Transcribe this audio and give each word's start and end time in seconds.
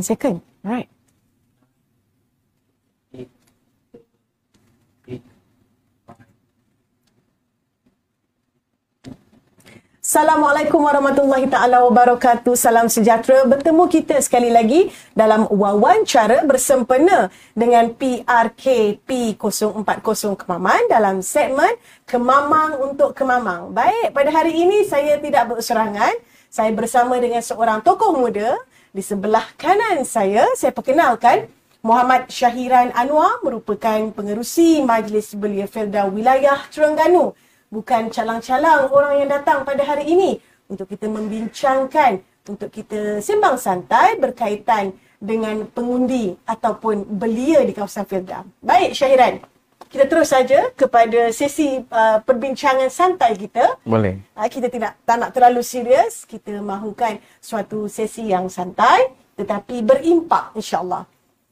10 0.00 0.16
second. 0.16 0.40
Alright. 0.64 0.88
Assalamualaikum 10.00 10.82
warahmatullahi 10.82 11.46
taala 11.46 11.86
wabarakatuh. 11.86 12.58
Salam 12.58 12.90
sejahtera. 12.90 13.46
Bertemu 13.46 13.86
kita 13.86 14.18
sekali 14.18 14.50
lagi 14.50 14.90
dalam 15.14 15.46
wawancara 15.46 16.42
bersempena 16.42 17.30
dengan 17.54 17.94
PRK 17.94 18.98
P040 19.06 20.34
Kemaman 20.34 20.82
dalam 20.90 21.22
segmen 21.22 21.78
Kemamang 22.10 22.90
untuk 22.90 23.14
Kemamang. 23.14 23.70
Baik, 23.70 24.10
pada 24.10 24.34
hari 24.34 24.58
ini 24.66 24.82
saya 24.82 25.14
tidak 25.22 25.46
berserangan. 25.46 26.16
Saya 26.50 26.74
bersama 26.74 27.14
dengan 27.22 27.38
seorang 27.38 27.78
tokoh 27.78 28.18
muda 28.18 28.58
di 28.90 29.02
sebelah 29.02 29.46
kanan 29.54 30.02
saya. 30.02 30.46
Saya 30.58 30.74
perkenalkan 30.74 31.46
Muhammad 31.80 32.28
Syahiran 32.28 32.92
Anwar 32.92 33.40
merupakan 33.40 34.12
pengerusi 34.12 34.84
Majlis 34.84 35.32
Belia 35.38 35.64
Felda 35.64 36.10
Wilayah 36.10 36.60
Terengganu 36.68 37.32
bukan 37.70 38.10
calang-calang 38.10 38.90
orang 38.90 39.24
yang 39.24 39.30
datang 39.30 39.62
pada 39.62 39.86
hari 39.86 40.10
ini 40.10 40.30
untuk 40.66 40.90
kita 40.90 41.06
membincangkan, 41.06 42.20
untuk 42.50 42.68
kita 42.68 43.22
sembang 43.22 43.56
santai 43.56 44.18
berkaitan 44.18 44.92
dengan 45.22 45.64
pengundi 45.70 46.34
ataupun 46.44 47.06
belia 47.06 47.62
di 47.62 47.72
kawasan 47.72 48.04
Filda. 48.04 48.42
Baik 48.58 48.92
Syahiran, 48.92 49.38
kita 49.90 50.06
terus 50.06 50.30
saja 50.30 50.70
kepada 50.78 51.34
sesi 51.34 51.82
uh, 51.90 52.22
perbincangan 52.22 52.86
santai 52.86 53.34
kita. 53.34 53.74
Boleh. 53.82 54.22
Uh, 54.38 54.46
kita 54.46 54.70
tidak 54.70 54.94
tak 55.02 55.16
nak 55.18 55.34
terlalu 55.34 55.66
serius. 55.66 56.22
Kita 56.30 56.62
mahukan 56.62 57.18
suatu 57.42 57.90
sesi 57.90 58.30
yang 58.30 58.46
santai 58.46 59.10
tetapi 59.34 59.82
berimpak 59.82 60.54
insya-Allah. 60.54 61.08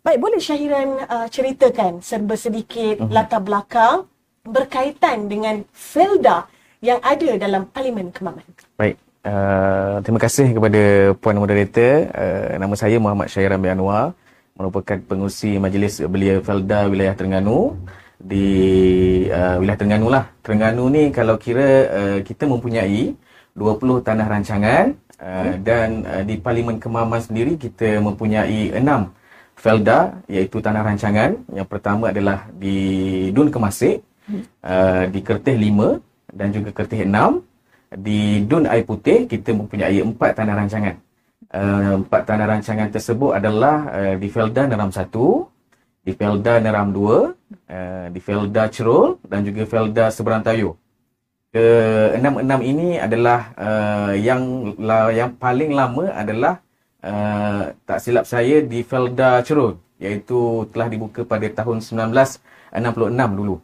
Baik, 0.07 0.23
boleh 0.23 0.39
Syahiran 0.39 0.89
uh, 1.09 1.27
ceritakan 1.27 1.99
serba 1.99 2.39
sedikit 2.39 3.03
uh-huh. 3.03 3.11
latar 3.11 3.43
belakang 3.43 4.07
berkaitan 4.47 5.27
dengan 5.27 5.67
Felda 5.75 6.47
yang 6.79 7.03
ada 7.03 7.35
dalam 7.35 7.67
Parlimen 7.67 8.15
Kemaman. 8.15 8.47
Baik. 8.79 8.97
Uh, 9.27 9.99
terima 10.07 10.23
kasih 10.23 10.55
kepada 10.55 11.13
Puan 11.19 11.37
Moderator. 11.43 12.07
Uh, 12.15 12.55
nama 12.55 12.75
saya 12.79 13.03
Muhammad 13.03 13.29
Syairan 13.35 13.59
bin 13.59 13.75
Anwar 13.75 14.15
merupakan 14.55 14.97
pengusi 15.03 15.59
Majlis 15.59 16.01
Belia 16.07 16.39
Felda 16.39 16.87
Wilayah 16.87 17.19
Terengganu 17.19 17.75
di 18.19 18.47
uh, 19.31 19.63
wilayah 19.63 19.79
Terengganu 19.79 20.09
lah. 20.11 20.25
Terengganu 20.43 20.91
ni 20.91 21.15
kalau 21.15 21.39
kira 21.39 21.69
uh, 21.89 22.19
kita 22.27 22.51
mempunyai 22.51 23.15
20 23.55 24.07
tanah 24.07 24.27
rancangan 24.27 24.85
uh, 25.23 25.55
dan 25.63 26.03
uh, 26.03 26.23
di 26.27 26.35
Parlimen 26.39 26.83
Kemaman 26.83 27.23
sendiri 27.23 27.55
kita 27.55 28.03
mempunyai 28.03 28.75
6 28.75 28.83
felda 29.59 30.19
iaitu 30.27 30.59
tanah 30.59 30.83
rancangan. 30.83 31.39
Yang 31.51 31.69
pertama 31.71 32.11
adalah 32.11 32.51
di 32.55 32.79
Dun 33.31 33.51
Kemasik, 33.55 34.03
uh, 34.63 35.05
di 35.11 35.21
Kertih 35.23 35.55
5 35.55 36.35
dan 36.35 36.49
juga 36.51 36.71
Kertih 36.75 37.07
6. 37.07 37.47
Di 37.89 38.45
Dun 38.45 38.69
Air 38.69 38.85
Putih 38.85 39.25
kita 39.31 39.55
mempunyai 39.55 40.03
4 40.03 40.15
tanah 40.15 40.55
rancangan. 40.59 40.97
Uh, 41.49 42.05
empat 42.05 42.29
tanah 42.29 42.45
rancangan 42.45 42.93
tersebut 42.93 43.33
adalah 43.33 43.89
uh, 43.89 44.15
di 44.21 44.29
Felda 44.29 44.69
Neram 44.69 44.93
1, 44.93 45.09
di 46.09 46.17
Felda 46.17 46.57
Neram 46.57 46.89
2, 46.89 46.97
uh, 46.97 48.07
di 48.09 48.21
Felda 48.25 48.73
Cerul 48.73 49.21
dan 49.29 49.45
juga 49.45 49.69
Felda 49.69 50.09
Seberantayu. 50.09 50.73
Ke-6-6 51.53 52.53
ini 52.65 52.97
adalah 52.97 53.53
uh, 53.61 54.13
yang 54.17 54.73
la, 54.81 55.13
yang 55.13 55.37
paling 55.37 55.77
lama 55.77 56.09
adalah 56.17 56.65
uh, 57.05 57.77
tak 57.85 58.01
silap 58.01 58.25
saya 58.25 58.65
di 58.65 58.81
Felda 58.81 59.45
Cerul 59.45 59.77
iaitu 60.01 60.65
telah 60.73 60.89
dibuka 60.89 61.29
pada 61.29 61.45
tahun 61.45 61.85
1966 61.85 62.73
dulu 63.37 63.61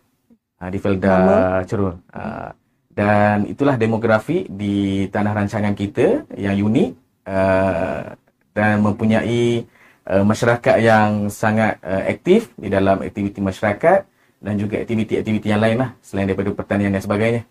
uh, 0.61 0.69
di 0.69 0.79
Felda 0.85 1.17
Cerul. 1.65 1.97
Uh, 2.13 2.53
dan 2.93 3.49
itulah 3.49 3.81
demografi 3.81 4.45
di 4.53 5.09
tanah 5.09 5.33
rancangan 5.33 5.73
kita 5.73 6.29
yang 6.37 6.61
unik 6.61 6.91
uh, 7.25 8.13
dan 8.53 8.85
mempunyai 8.85 9.65
uh, 10.09 10.25
masyarakat 10.25 10.77
yang 10.81 11.29
sangat 11.33 11.81
uh, 11.81 12.05
aktif 12.09 12.53
di 12.57 12.69
dalam 12.69 13.01
aktiviti 13.01 13.41
masyarakat 13.41 14.05
dan 14.45 14.55
juga 14.61 14.81
aktiviti-aktiviti 14.81 15.49
yang 15.49 15.61
lain 15.61 15.77
lah 15.81 15.91
selain 16.05 16.29
daripada 16.29 16.53
pertanian 16.53 16.93
dan 16.93 17.01
sebagainya. 17.01 17.43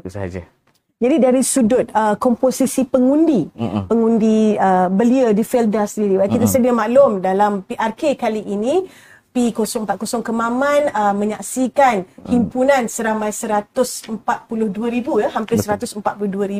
Itu 0.00 0.08
sahaja. 0.08 0.42
Jadi 1.00 1.16
dari 1.16 1.40
sudut 1.40 1.88
uh, 1.96 2.12
komposisi 2.20 2.84
pengundi, 2.84 3.48
Mm-mm. 3.56 3.88
pengundi 3.88 4.52
uh, 4.60 4.92
belia 4.92 5.32
di 5.32 5.40
Felda 5.40 5.88
sendiri, 5.88 6.20
kita 6.28 6.44
Mm-mm. 6.44 6.52
sedia 6.52 6.76
maklum 6.76 7.24
dalam 7.24 7.64
PRK 7.64 8.20
kali 8.20 8.44
ini, 8.44 8.84
P040 9.32 10.20
Kemaman 10.20 10.92
uh, 10.92 11.14
menyaksikan 11.16 12.04
mm. 12.04 12.28
himpunan 12.28 12.84
seramai 12.84 13.32
142,000 13.32 14.20
ya, 15.24 15.28
hampir 15.32 15.56
142,000 15.56 16.04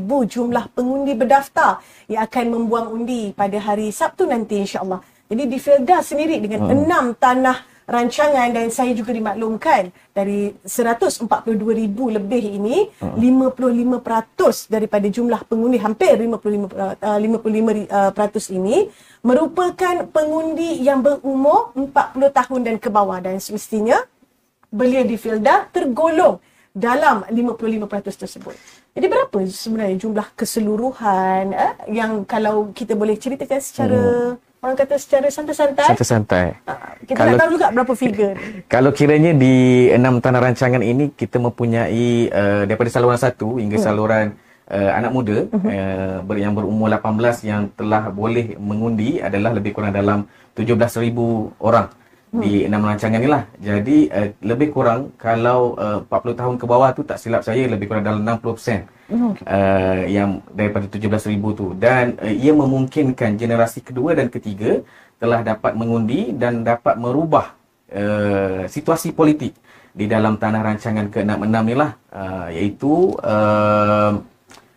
jumlah 0.08 0.64
pengundi 0.72 1.12
berdaftar 1.12 1.84
yang 2.08 2.24
akan 2.24 2.44
membuang 2.48 2.96
undi 2.96 3.36
pada 3.36 3.60
hari 3.60 3.92
Sabtu 3.92 4.24
nanti 4.24 4.56
insya-Allah. 4.64 5.04
Jadi 5.30 5.46
di 5.46 5.58
Felda 5.62 6.02
sendiri 6.02 6.42
dengan 6.42 6.66
hmm. 6.66 6.74
enam 6.74 7.04
tanah 7.14 7.70
rancangan 7.90 8.50
dan 8.54 8.66
saya 8.70 8.94
juga 8.94 9.10
dimaklumkan 9.10 9.94
dari 10.14 10.54
142,000 10.62 11.26
lebih 11.94 12.44
ini 12.58 12.86
hmm. 12.86 13.14
55% 13.14 14.70
daripada 14.70 15.06
jumlah 15.06 15.42
pengundi 15.46 15.78
hampir 15.78 16.18
55 16.18 16.98
uh, 17.02 17.18
55% 17.18 17.90
uh, 17.90 18.42
ini 18.58 18.90
merupakan 19.22 19.94
pengundi 20.10 20.82
yang 20.82 21.02
berumur 21.02 21.74
40 21.74 21.90
tahun 22.30 22.60
dan 22.66 22.76
ke 22.82 22.90
bawah 22.90 23.18
dan 23.22 23.38
semestinya 23.38 24.02
belia 24.70 25.06
di 25.06 25.14
Felda 25.14 25.66
tergolong 25.70 26.38
dalam 26.70 27.26
55% 27.26 28.22
tersebut. 28.22 28.54
Jadi 28.94 29.06
berapa 29.10 29.38
sebenarnya 29.46 29.98
jumlah 29.98 30.26
keseluruhan 30.38 31.54
eh, 31.54 31.74
yang 31.90 32.22
kalau 32.22 32.70
kita 32.70 32.94
boleh 32.94 33.18
ceritakan 33.18 33.58
secara 33.62 33.98
hmm 33.98 34.49
orang 34.60 34.76
kata 34.76 34.94
secara 35.00 35.26
santai-santai. 35.32 35.88
Santai-santai. 35.88 36.46
Uh, 36.68 36.76
kita 37.08 37.16
kalau, 37.16 37.30
nak 37.32 37.40
tahu 37.40 37.50
juga 37.56 37.66
berapa 37.72 37.94
figure. 37.96 38.34
Kalau 38.68 38.90
kiranya 38.92 39.32
di 39.32 39.88
enam 39.88 40.20
tanah 40.20 40.40
rancangan 40.52 40.82
ini 40.84 41.16
kita 41.16 41.40
mempunyai 41.40 42.28
uh, 42.28 42.62
daripada 42.68 42.92
saluran 42.92 43.16
satu 43.16 43.56
hingga 43.56 43.80
hmm. 43.80 43.84
saluran 43.84 44.26
uh, 44.68 44.90
anak 44.92 45.10
muda 45.16 45.36
hmm. 45.48 46.28
uh, 46.28 46.36
yang 46.36 46.52
berumur 46.52 46.92
18 46.92 47.48
yang 47.48 47.62
telah 47.72 48.12
boleh 48.12 48.60
mengundi 48.60 49.24
adalah 49.24 49.56
lebih 49.56 49.72
kurang 49.72 49.96
dalam 49.96 50.28
17,000 50.52 51.08
orang 51.56 51.88
hmm. 52.32 52.42
di 52.42 52.52
enam 52.66 52.82
rancangan 52.86 53.20
ni 53.20 53.28
lah. 53.28 53.44
Jadi 53.58 53.98
uh, 54.10 54.28
lebih 54.42 54.70
kurang 54.74 55.14
kalau 55.18 55.74
uh, 55.76 56.02
40 56.06 56.40
tahun 56.40 56.54
ke 56.58 56.64
bawah 56.66 56.90
tu 56.94 57.02
tak 57.02 57.18
silap 57.18 57.42
saya 57.42 57.66
lebih 57.66 57.90
kurang 57.90 58.06
dalam 58.06 58.22
60% 58.22 58.86
uh, 59.10 60.02
yang 60.06 60.40
daripada 60.54 60.86
17,000 60.86 61.58
tu 61.58 61.74
dan 61.74 62.14
uh, 62.22 62.30
ia 62.30 62.54
memungkinkan 62.54 63.34
generasi 63.34 63.82
kedua 63.82 64.14
dan 64.14 64.30
ketiga 64.30 64.80
telah 65.20 65.44
dapat 65.44 65.76
mengundi 65.76 66.32
dan 66.32 66.64
dapat 66.64 66.96
merubah 66.96 67.52
uh, 67.92 68.64
situasi 68.70 69.12
politik 69.12 69.52
di 69.90 70.06
dalam 70.06 70.38
tanah 70.38 70.62
rancangan 70.62 71.10
ke-66 71.10 71.56
ni 71.66 71.74
lah 71.74 71.90
uh, 72.14 72.48
iaitu 72.54 73.18
uh, 73.20 74.22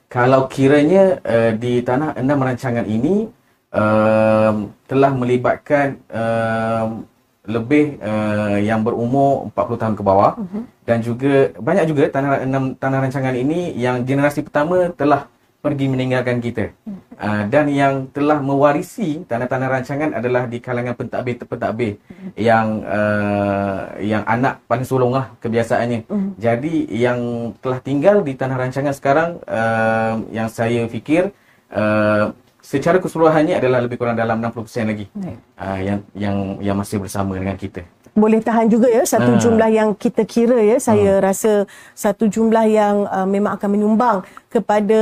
kalau 0.10 0.46
kiranya 0.50 1.22
uh, 1.22 1.52
di 1.54 1.86
tanah 1.86 2.18
enam 2.18 2.42
rancangan 2.42 2.86
ini 2.90 3.30
uh, 3.74 4.54
telah 4.90 5.12
melibatkan 5.14 6.02
uh, 6.10 7.02
lebih 7.44 8.00
uh, 8.00 8.56
yang 8.56 8.88
berumur 8.88 9.52
40 9.52 9.82
tahun 9.82 9.96
ke 10.00 10.04
bawah 10.04 10.32
uh-huh. 10.40 10.64
dan 10.88 11.04
juga 11.04 11.52
banyak 11.60 11.86
juga 11.92 12.08
tanah 12.08 12.48
enam 12.48 12.72
tanah 12.80 13.04
rancangan 13.04 13.36
ini 13.36 13.76
yang 13.76 14.08
generasi 14.08 14.48
pertama 14.48 14.88
telah 14.96 15.28
pergi 15.60 15.92
meninggalkan 15.92 16.40
kita 16.40 16.72
uh-huh. 16.72 17.20
uh, 17.20 17.44
dan 17.52 17.68
yang 17.68 18.08
telah 18.16 18.40
mewarisi 18.40 19.28
tanah-tanah 19.28 19.68
rancangan 19.76 20.10
adalah 20.16 20.48
di 20.48 20.64
kalangan 20.64 20.96
pentadbir-pentadbir 20.96 22.00
uh-huh. 22.00 22.32
yang 22.40 22.80
uh, 22.88 23.92
yang 24.00 24.24
anak 24.24 24.64
paling 24.64 24.88
sulung 24.88 25.12
lah 25.12 25.36
kebiasaannya 25.44 26.08
uh-huh. 26.08 26.40
jadi 26.40 26.76
yang 26.96 27.20
telah 27.60 27.84
tinggal 27.84 28.24
di 28.24 28.40
tanah 28.40 28.56
rancangan 28.56 28.96
sekarang 28.96 29.44
uh, 29.52 30.16
yang 30.32 30.48
saya 30.48 30.88
fikir 30.88 31.36
uh, 31.76 32.32
secara 32.64 32.98
keseluruhannya 33.04 33.60
adalah 33.60 33.84
lebih 33.84 34.00
kurang 34.00 34.16
dalam 34.16 34.40
60% 34.40 34.88
lagi 34.88 35.06
uh, 35.60 35.80
yang 35.84 36.00
yang 36.16 36.36
yang 36.64 36.76
masih 36.80 37.04
bersama 37.04 37.36
dengan 37.36 37.60
kita. 37.60 37.84
Boleh 38.14 38.40
tahan 38.46 38.70
juga 38.70 38.88
ya 38.88 39.04
satu 39.04 39.36
uh. 39.36 39.42
jumlah 39.42 39.70
yang 39.74 39.90
kita 39.98 40.24
kira 40.24 40.64
ya 40.64 40.80
saya 40.80 41.20
uh. 41.20 41.22
rasa 41.22 41.68
satu 41.92 42.32
jumlah 42.32 42.66
yang 42.72 43.04
uh, 43.10 43.28
memang 43.28 43.60
akan 43.60 43.70
menyumbang 43.74 44.18
kepada 44.48 45.02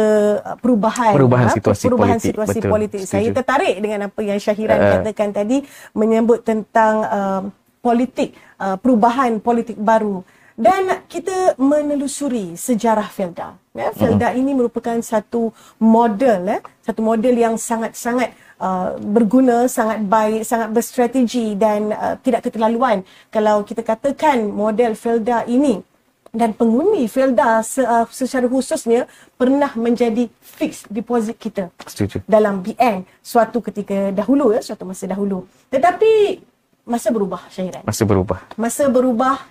perubahan 0.57 1.13
perubahan 1.13 1.47
ha? 1.47 1.53
situasi 1.53 1.85
perubahan 1.85 2.17
politik. 2.17 2.29
situasi 2.33 2.57
Betul. 2.57 2.71
politik. 2.71 2.99
Setuju. 3.05 3.13
Saya 3.13 3.27
tertarik 3.29 3.75
dengan 3.77 3.99
apa 4.09 4.19
yang 4.25 4.39
Syahiran 4.41 4.79
uh. 4.81 4.91
katakan 4.97 5.29
tadi 5.29 5.57
menyebut 5.93 6.41
tentang 6.41 6.93
uh, 7.05 7.41
politik 7.83 8.33
uh, 8.57 8.79
perubahan 8.81 9.37
politik 9.37 9.77
baru 9.77 10.25
dan 10.61 11.01
kita 11.09 11.57
menelusuri 11.57 12.53
sejarah 12.53 13.09
Felda. 13.09 13.57
Ya, 13.73 13.89
Felda 13.89 14.29
uh-huh. 14.29 14.39
ini 14.39 14.51
merupakan 14.53 14.93
satu 15.01 15.49
model, 15.81 16.45
ya, 16.45 16.59
satu 16.85 17.01
model 17.01 17.33
yang 17.33 17.55
sangat-sangat 17.57 18.37
uh, 18.61 18.93
berguna, 19.01 19.65
sangat 19.65 20.05
baik, 20.05 20.45
sangat 20.45 20.69
berstrategi 20.69 21.57
dan 21.57 21.89
uh, 21.89 22.15
tidak 22.21 22.45
keterlaluan. 22.45 23.01
Kalau 23.33 23.65
kita 23.65 23.81
katakan 23.81 24.53
model 24.53 24.93
Felda 24.93 25.49
ini 25.49 25.81
dan 26.29 26.53
pengundi 26.53 27.09
Felda 27.09 27.59
se, 27.65 27.81
uh, 27.81 28.05
secara 28.07 28.45
khususnya 28.45 29.09
pernah 29.35 29.73
menjadi 29.75 30.29
fixed 30.39 30.87
deposit 30.87 31.35
kita 31.35 31.67
Setuju. 31.83 32.23
dalam 32.23 32.63
BN 32.63 33.03
suatu 33.19 33.59
ketika 33.59 34.15
dahulu 34.15 34.55
ya 34.55 34.63
suatu 34.63 34.87
masa 34.87 35.11
dahulu 35.11 35.43
tetapi 35.67 36.39
masa 36.87 37.11
berubah 37.11 37.43
Syahiran 37.51 37.83
masa 37.83 38.03
berubah 38.07 38.39
masa 38.55 38.87
berubah 38.87 39.43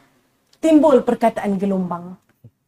timbul 0.60 1.02
perkataan 1.02 1.56
gelombang. 1.56 2.14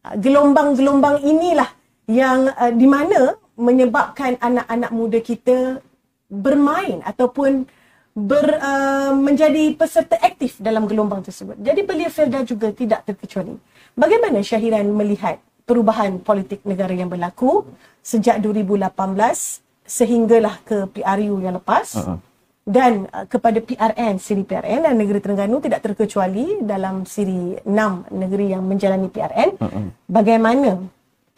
Ah, 0.03 0.17
gelombang-gelombang 0.19 1.23
inilah 1.23 1.69
yang 2.09 2.51
uh, 2.51 2.73
di 2.73 2.83
mana 2.89 3.39
menyebabkan 3.55 4.35
anak-anak 4.41 4.91
muda 4.91 5.19
kita 5.23 5.79
bermain 6.27 6.99
ataupun 7.05 7.63
ber, 8.11 8.59
uh, 8.59 9.13
menjadi 9.15 9.71
peserta 9.77 10.19
aktif 10.19 10.59
dalam 10.59 10.89
gelombang 10.89 11.23
tersebut. 11.23 11.55
Jadi 11.61 11.81
Belia 11.85 12.09
Felda 12.11 12.43
juga 12.43 12.73
tidak 12.73 13.05
terkecuali. 13.07 13.55
Bagaimana 13.93 14.41
Syahiran 14.41 14.89
melihat 14.89 15.39
perubahan 15.63 16.19
politik 16.19 16.65
negara 16.67 16.91
yang 16.91 17.07
berlaku 17.07 17.63
sejak 18.03 18.43
2018 18.43 19.63
sehinggalah 19.87 20.59
ke 20.67 20.89
PRU 20.91 21.39
yang 21.39 21.55
lepas. 21.55 21.87
Uh-uh. 21.95 22.19
Dan 22.63 23.11
uh, 23.11 23.27
kepada 23.27 23.59
PRN, 23.59 24.23
siri 24.23 24.47
PRN 24.47 24.87
dan 24.87 24.95
negeri 24.95 25.19
Terengganu 25.19 25.59
tidak 25.59 25.83
terkecuali 25.83 26.63
dalam 26.63 27.03
siri 27.03 27.59
6 27.59 27.67
negeri 28.15 28.55
yang 28.55 28.63
menjalani 28.63 29.11
PRN. 29.11 29.59
Uh-uh. 29.59 29.87
Bagaimana 30.07 30.79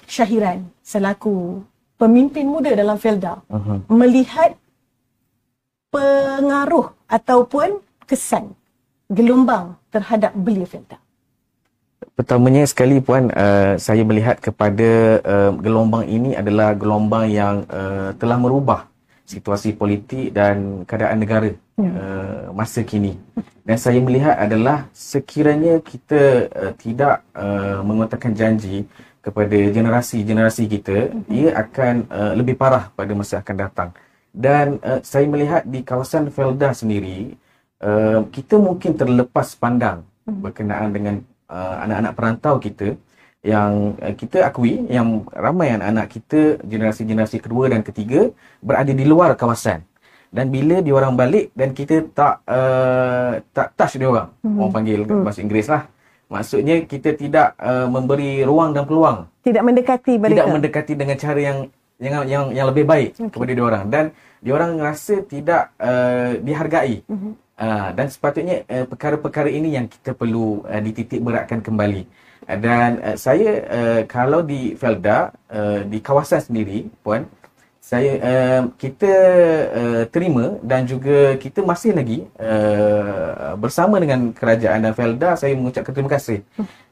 Syahiran 0.05 0.70
selaku 0.86 1.65
pemimpin 1.98 2.46
muda 2.46 2.77
dalam 2.77 3.01
Felda 3.01 3.41
uh-huh. 3.50 3.89
melihat 3.89 4.53
pengaruh 5.89 6.94
ataupun 7.10 7.82
kesan 8.05 8.53
gelombang 9.10 9.74
terhadap 9.89 10.29
belia 10.38 10.70
Felda? 10.70 11.01
Pertamanya 12.13 12.63
sekali 12.70 13.01
puan 13.01 13.34
uh, 13.34 13.75
saya 13.82 14.05
melihat 14.05 14.38
kepada 14.38 15.20
uh, 15.25 15.51
gelombang 15.58 16.05
ini 16.05 16.38
adalah 16.38 16.77
gelombang 16.77 17.27
yang 17.27 17.65
uh, 17.67 18.13
telah 18.15 18.38
merubah 18.38 18.88
situasi 19.25 19.74
politik 19.74 20.32
dan 20.32 20.86
keadaan 20.86 21.17
negara 21.17 21.50
ya. 21.50 21.58
uh, 21.82 22.41
masa 22.53 22.86
kini. 22.86 23.17
Dan 23.65 23.77
saya 23.82 23.98
melihat 23.98 24.38
adalah 24.38 24.86
sekiranya 24.94 25.82
kita 25.82 26.48
uh, 26.53 26.74
tidak 26.77 27.25
uh, 27.34 27.82
mengutarakan 27.82 28.38
janji 28.38 28.86
kepada 29.25 29.58
generasi-generasi 29.74 30.63
kita, 30.70 31.10
uh-huh. 31.10 31.34
ia 31.34 31.50
akan 31.58 32.05
uh, 32.13 32.34
lebih 32.38 32.53
parah 32.53 32.94
pada 32.94 33.10
masa 33.17 33.41
akan 33.41 33.55
datang. 33.58 33.89
Dan 34.29 34.77
uh, 34.86 35.01
saya 35.01 35.25
melihat 35.25 35.65
di 35.65 35.82
kawasan 35.82 36.29
Felda 36.29 36.77
sendiri, 36.77 37.34
uh, 37.82 38.22
kita 38.29 38.62
mungkin 38.62 38.94
terlepas 38.94 39.58
pandang 39.58 40.05
uh-huh. 40.05 40.38
berkenaan 40.46 40.94
dengan 40.94 41.15
uh, 41.50 41.75
anak-anak 41.89 42.13
perantau 42.13 42.55
kita 42.62 42.94
yang 43.46 43.94
uh, 44.02 44.14
kita 44.18 44.42
akui 44.50 44.82
yang 44.90 45.22
ramai 45.30 45.70
anak-anak 45.78 46.10
kita 46.10 46.42
generasi-generasi 46.66 47.38
kedua 47.46 47.70
dan 47.70 47.86
ketiga 47.86 48.34
berada 48.58 48.90
di 48.90 49.06
luar 49.06 49.38
kawasan 49.38 49.86
dan 50.34 50.50
bila 50.50 50.82
diorang 50.82 51.14
balik 51.14 51.54
dan 51.54 51.72
kita 51.78 52.10
tak 52.10 52.42
uh, 52.50 53.38
tak 53.54 53.78
touch 53.78 54.02
dia 54.02 54.10
orang 54.10 54.34
hmm. 54.42 54.58
orang 54.58 54.74
panggil 54.74 55.00
hmm. 55.06 55.22
bahasa 55.22 55.40
Inggeris 55.46 55.70
lah 55.70 55.86
maksudnya 56.25 56.75
kita 56.90 57.14
tidak 57.14 57.54
uh, 57.62 57.86
memberi 57.86 58.42
ruang 58.42 58.74
dan 58.74 58.90
peluang 58.90 59.30
tidak 59.46 59.62
mendekati 59.62 60.14
mereka 60.18 60.34
tidak 60.42 60.50
mendekati 60.50 60.94
dengan 60.98 61.16
cara 61.22 61.40
yang 61.40 61.58
yang 62.02 62.28
yang, 62.28 62.44
yang 62.52 62.66
lebih 62.68 62.84
baik 62.84 63.14
okay. 63.14 63.30
kepada 63.30 63.52
diorang 63.54 63.84
dan 63.94 64.06
diorang 64.42 64.75
rasa 64.82 65.22
tidak 65.22 65.70
uh, 65.78 66.34
dihargai 66.42 67.06
hmm. 67.06 67.46
Uh, 67.56 67.88
dan 67.96 68.12
sepatutnya 68.12 68.68
uh, 68.68 68.84
perkara-perkara 68.84 69.48
ini 69.48 69.80
yang 69.80 69.88
kita 69.88 70.12
perlu 70.12 70.68
uh, 70.68 70.82
dititik 70.84 71.24
beratkan 71.24 71.64
kembali. 71.64 72.04
Uh, 72.46 72.58
dan 72.62 72.90
uh, 73.02 73.18
saya 73.18 73.52
uh, 73.66 74.02
kalau 74.06 74.46
di 74.46 74.78
Felda 74.78 75.34
uh, 75.50 75.82
di 75.86 75.98
kawasan 75.98 76.46
sendiri 76.46 76.86
puan 77.02 77.25
saya 77.86 78.18
uh, 78.18 78.62
kita 78.82 79.14
uh, 79.70 80.04
terima 80.10 80.58
dan 80.66 80.90
juga 80.90 81.38
kita 81.38 81.62
masih 81.62 81.94
lagi 81.94 82.25
uh, 82.42 83.54
bersama 83.62 84.02
dengan 84.02 84.34
kerajaan 84.34 84.82
dan 84.82 84.94
Felda 84.98 85.38
saya 85.38 85.54
mengucapkan 85.54 85.94
terima 85.94 86.10
kasih 86.10 86.42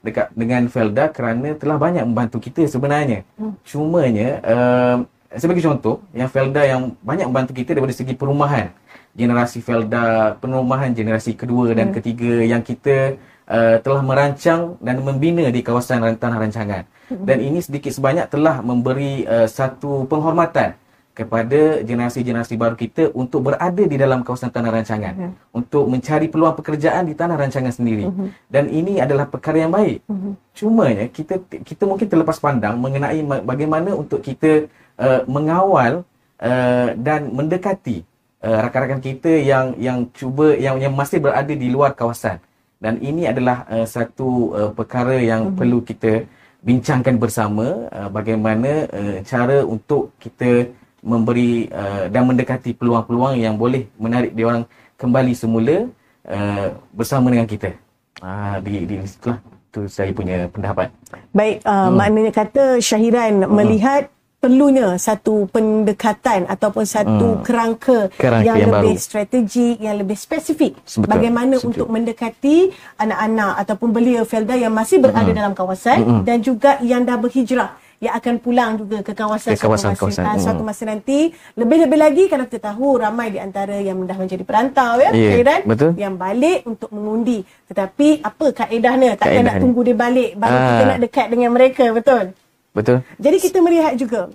dekat 0.06 0.30
dengan 0.38 0.70
Felda 0.70 1.10
kerana 1.10 1.58
telah 1.58 1.82
banyak 1.82 2.06
membantu 2.06 2.38
kita 2.38 2.70
sebenarnya. 2.70 3.26
Hmm. 3.42 3.58
Cumanya 3.66 4.30
uh, 4.46 4.98
sebagai 5.34 5.66
contoh 5.66 6.06
yang 6.14 6.30
Felda 6.30 6.62
yang 6.62 6.94
banyak 7.02 7.26
membantu 7.26 7.58
kita 7.58 7.74
daripada 7.74 7.98
segi 7.98 8.14
perumahan 8.14 8.70
generasi 9.18 9.66
Felda, 9.66 10.38
perumahan 10.38 10.94
generasi 10.94 11.34
kedua 11.34 11.74
dan 11.74 11.90
hmm. 11.90 11.96
ketiga 11.98 12.34
yang 12.46 12.62
kita 12.62 13.18
uh, 13.50 13.78
telah 13.80 14.02
merancang 14.06 14.76
dan 14.80 15.02
membina 15.02 15.48
di 15.50 15.62
kawasan 15.64 16.16
tanah 16.16 16.38
rancangan. 16.38 16.84
Hmm. 17.12 17.24
Dan 17.28 17.44
ini 17.44 17.60
sedikit 17.60 17.92
sebanyak 17.92 18.32
telah 18.32 18.64
memberi 18.64 19.28
uh, 19.28 19.48
satu 19.50 20.08
penghormatan 20.08 20.80
kepada 21.14 21.86
generasi-generasi 21.86 22.58
baru 22.58 22.74
kita 22.74 23.14
untuk 23.14 23.46
berada 23.54 23.86
di 23.86 23.96
dalam 24.02 24.26
kawasan 24.26 24.50
tanah 24.50 24.82
rancangan 24.82 25.14
hmm. 25.14 25.34
untuk 25.54 25.86
mencari 25.86 26.26
peluang 26.26 26.58
pekerjaan 26.58 27.06
di 27.06 27.14
tanah 27.14 27.38
rancangan 27.38 27.70
sendiri 27.70 28.10
hmm. 28.10 28.50
dan 28.50 28.66
ini 28.66 28.98
adalah 28.98 29.30
perkara 29.30 29.62
yang 29.62 29.70
baik 29.70 30.02
hmm. 30.10 30.34
cuma 30.58 30.90
ya 30.90 31.06
kita 31.14 31.38
kita 31.46 31.86
mungkin 31.86 32.10
terlepas 32.10 32.42
pandang 32.42 32.82
mengenai 32.82 33.22
bagaimana 33.46 33.94
untuk 33.94 34.26
kita 34.26 34.66
uh, 34.98 35.22
mengawal 35.30 36.02
uh, 36.42 36.90
dan 36.98 37.30
mendekati 37.30 38.02
uh, 38.42 38.66
rakan-rakan 38.66 39.02
kita 39.06 39.38
yang 39.38 39.78
yang 39.78 40.10
cuba 40.18 40.58
yang 40.58 40.82
yang 40.82 40.98
masih 40.98 41.22
berada 41.22 41.54
di 41.54 41.70
luar 41.70 41.94
kawasan 41.94 42.42
dan 42.84 43.00
ini 43.00 43.32
adalah 43.32 43.64
uh, 43.72 43.88
satu 43.88 44.30
uh, 44.52 44.72
perkara 44.76 45.16
yang 45.16 45.48
mm-hmm. 45.48 45.58
perlu 45.58 45.80
kita 45.88 46.28
bincangkan 46.60 47.16
bersama 47.16 47.88
uh, 47.88 48.12
bagaimana 48.12 48.92
uh, 48.92 49.18
cara 49.24 49.64
untuk 49.64 50.12
kita 50.20 50.68
memberi 51.00 51.72
uh, 51.72 52.12
dan 52.12 52.28
mendekati 52.28 52.76
peluang-peluang 52.76 53.40
yang 53.40 53.56
boleh 53.56 53.88
menarik 53.96 54.36
dia 54.36 54.52
orang 54.52 54.68
kembali 55.00 55.32
semula 55.32 55.88
uh, 56.28 56.68
bersama 56.92 57.32
dengan 57.32 57.48
kita. 57.48 57.72
Ah 58.20 58.60
uh, 58.60 58.64
di 58.64 58.84
di 58.84 59.00
situlah 59.08 59.40
tu 59.72 59.88
saya 59.88 60.12
punya 60.12 60.52
pendapat. 60.52 60.92
Baik, 61.32 61.64
uh, 61.64 61.88
hmm. 61.88 61.92
maknanya 61.96 62.32
kata 62.36 62.64
Syahiran 62.84 63.48
hmm. 63.48 63.52
melihat 63.52 64.12
perlunya 64.44 65.00
satu 65.00 65.48
pendekatan 65.48 66.44
ataupun 66.52 66.84
satu 66.84 67.40
hmm. 67.40 67.44
kerangka, 67.48 68.00
kerangka 68.20 68.44
yang, 68.44 68.60
yang 68.60 68.72
lebih 68.76 69.00
baru. 69.00 69.06
strategik, 69.08 69.76
yang 69.80 69.96
lebih 69.96 70.20
spesifik. 70.20 70.76
Betul. 70.84 71.08
Bagaimana 71.08 71.56
Setuju. 71.56 71.68
untuk 71.72 71.88
mendekati 71.88 72.76
anak-anak 73.00 73.54
ataupun 73.64 73.96
belia 73.96 74.28
Felda 74.28 74.60
yang 74.60 74.76
masih 74.76 75.00
berada 75.00 75.32
hmm. 75.32 75.40
dalam 75.40 75.54
kawasan 75.56 76.04
hmm. 76.04 76.22
dan 76.28 76.44
juga 76.44 76.76
yang 76.84 77.08
dah 77.08 77.16
berhijrah 77.16 77.80
yang 78.04 78.20
akan 78.20 78.36
pulang 78.44 78.72
juga 78.76 79.00
ke 79.00 79.16
kawasan, 79.16 79.56
ke 79.56 79.64
kawasan, 79.64 79.96
suatu, 79.96 80.12
masa, 80.12 80.20
kawasan. 80.20 80.36
Uh, 80.36 80.44
suatu 80.44 80.60
hmm. 80.60 80.68
masa 80.68 80.84
nanti. 80.92 81.20
Lebih-lebih 81.56 82.00
lagi 82.04 82.24
kalau 82.28 82.44
kita 82.52 82.60
tahu 82.76 83.00
ramai 83.00 83.32
di 83.32 83.40
antara 83.40 83.80
yang 83.80 83.96
dah 84.04 84.18
menjadi 84.20 84.44
perantau 84.44 85.00
ya, 85.00 85.16
yeah, 85.16 85.40
Khairan, 85.40 85.62
betul. 85.64 85.92
yang 85.96 86.20
balik 86.20 86.68
untuk 86.68 86.92
mengundi. 86.92 87.48
Tetapi 87.72 88.20
apa 88.20 88.46
kaedahnya? 88.52 89.16
Takkan 89.16 89.48
nak 89.48 89.56
tunggu 89.64 89.88
dia 89.88 89.96
balik 89.96 90.36
baru 90.36 90.52
ah. 90.52 90.68
kita 90.68 90.84
nak 90.84 91.00
dekat 91.00 91.28
dengan 91.32 91.50
mereka, 91.56 91.86
betul? 91.96 92.36
Betul. 92.74 93.06
Jadi 93.22 93.38
kita 93.38 93.62
melihat 93.62 93.94
juga 93.94 94.34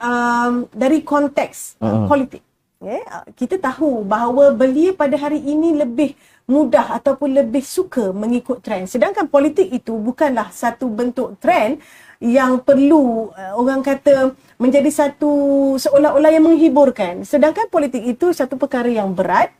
um, 0.00 0.64
dari 0.72 1.04
konteks 1.04 1.76
uh, 1.78 2.08
politik. 2.08 2.42
Yeah, 2.76 3.24
kita 3.32 3.56
tahu 3.56 4.04
bahawa 4.04 4.52
belia 4.52 4.92
pada 4.92 5.16
hari 5.16 5.40
ini 5.40 5.80
lebih 5.80 6.12
mudah 6.44 7.00
ataupun 7.00 7.32
lebih 7.32 7.64
suka 7.64 8.12
mengikut 8.12 8.60
trend. 8.60 8.84
Sedangkan 8.84 9.28
politik 9.32 9.72
itu 9.72 9.96
bukanlah 9.96 10.52
satu 10.52 10.84
bentuk 10.92 11.40
trend 11.40 11.80
yang 12.20 12.60
perlu 12.60 13.32
uh, 13.32 13.52
orang 13.56 13.80
kata 13.80 14.32
menjadi 14.60 14.88
satu 14.92 15.32
seolah-olah 15.80 16.32
yang 16.32 16.44
menghiburkan. 16.44 17.24
Sedangkan 17.24 17.68
politik 17.72 18.04
itu 18.04 18.32
satu 18.32 18.60
perkara 18.60 18.88
yang 18.92 19.12
berat, 19.12 19.52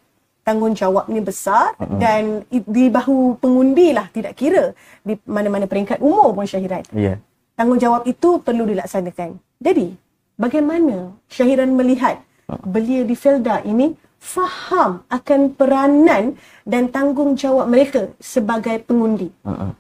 tanggungjawab 0.44 1.08
ni 1.08 1.24
besar 1.24 1.72
uh-huh. 1.76 1.96
dan 1.96 2.44
di 2.48 2.86
bahu 2.92 3.40
pengundi 3.40 3.96
lah 3.96 4.08
tidak 4.12 4.36
kira 4.36 4.76
di 5.04 5.16
mana-mana 5.24 5.64
peringkat 5.64 6.00
umur 6.04 6.36
pun 6.36 6.44
syahirat. 6.44 6.88
Yeah 6.92 7.20
tanggungjawab 7.56 8.06
itu 8.06 8.38
perlu 8.44 8.68
dilaksanakan. 8.68 9.40
Jadi, 9.58 9.96
bagaimana 10.36 11.16
Syahiran 11.32 11.72
melihat 11.74 12.22
belia 12.68 13.02
di 13.02 13.16
Felda 13.18 13.64
ini 13.66 13.96
faham 14.20 15.02
akan 15.08 15.40
peranan 15.56 16.36
dan 16.62 16.92
tanggungjawab 16.92 17.66
mereka 17.66 18.12
sebagai 18.20 18.78
pengundi? 18.84 19.32
Uh-uh. 19.42 19.72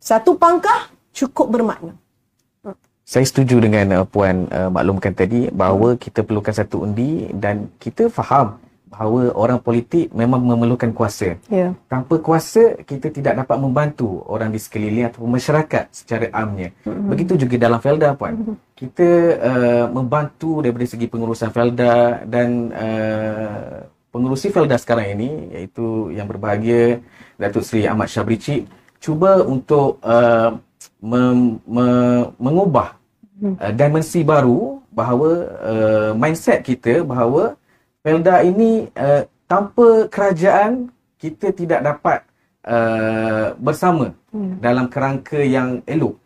Satu 0.00 0.38
pangkah 0.38 0.88
cukup 1.12 1.50
bermakna. 1.50 1.94
Saya 3.04 3.28
setuju 3.28 3.60
dengan 3.60 4.00
uh, 4.00 4.04
Puan 4.08 4.48
uh, 4.48 4.72
maklumkan 4.72 5.12
tadi 5.12 5.52
bahawa 5.52 5.92
kita 6.00 6.24
perlukan 6.24 6.56
satu 6.56 6.88
undi 6.88 7.28
dan 7.36 7.68
kita 7.76 8.08
faham 8.08 8.56
bahawa 8.94 9.34
orang 9.34 9.58
politik 9.58 10.14
memang 10.14 10.38
memerlukan 10.38 10.94
kuasa. 10.94 11.34
Yeah. 11.50 11.74
Tanpa 11.90 12.22
kuasa, 12.22 12.78
kita 12.86 13.10
tidak 13.10 13.42
dapat 13.42 13.58
membantu 13.58 14.22
orang 14.30 14.54
di 14.54 14.62
sekeliling 14.62 15.10
atau 15.10 15.26
masyarakat 15.26 15.90
secara 15.90 16.30
amnya. 16.30 16.70
Mm-hmm. 16.86 17.10
Begitu 17.10 17.32
juga 17.42 17.54
dalam 17.58 17.82
Felda, 17.82 18.14
Puan. 18.14 18.38
Mm-hmm. 18.38 18.56
Kita 18.78 19.08
uh, 19.42 19.86
membantu 19.90 20.62
daripada 20.62 20.86
segi 20.86 21.10
pengurusan 21.10 21.50
Felda 21.50 22.22
dan 22.22 22.70
uh, 22.70 23.82
pengurusi 24.14 24.54
Felda 24.54 24.78
sekarang 24.78 25.18
ini, 25.18 25.50
iaitu 25.58 26.14
yang 26.14 26.30
berbahagia, 26.30 27.02
Datuk 27.34 27.66
Seri 27.66 27.90
Ahmad 27.90 28.06
Syabrici, 28.06 28.62
cuba 29.02 29.42
untuk 29.42 29.98
uh, 30.06 30.54
mem- 31.02 31.58
me- 31.66 32.30
mengubah 32.38 32.94
uh, 33.42 33.72
dimensi 33.74 34.22
baru 34.22 34.78
bahawa 34.94 35.30
uh, 35.66 36.10
mindset 36.14 36.62
kita 36.62 37.02
bahawa 37.02 37.58
Felda 38.04 38.44
ini 38.44 38.84
uh, 38.92 39.24
tanpa 39.48 40.12
kerajaan 40.12 40.92
kita 41.16 41.56
tidak 41.56 41.80
dapat 41.80 42.20
uh, 42.68 43.56
bersama 43.56 44.12
hmm. 44.28 44.60
dalam 44.60 44.92
kerangka 44.92 45.40
yang 45.40 45.80
elok. 45.88 46.20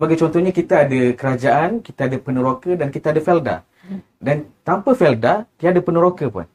Sebagai 0.00 0.16
contohnya 0.16 0.48
kita 0.48 0.88
ada 0.88 1.00
kerajaan, 1.12 1.84
kita 1.84 2.08
ada 2.08 2.16
peneroka 2.16 2.72
dan 2.72 2.88
kita 2.88 3.12
ada 3.12 3.20
Felda. 3.20 3.56
Hmm. 3.84 4.00
Dan 4.16 4.48
tanpa 4.64 4.96
Felda 4.96 5.44
tiada 5.60 5.84
peneroka 5.84 6.24
pun. 6.32 6.48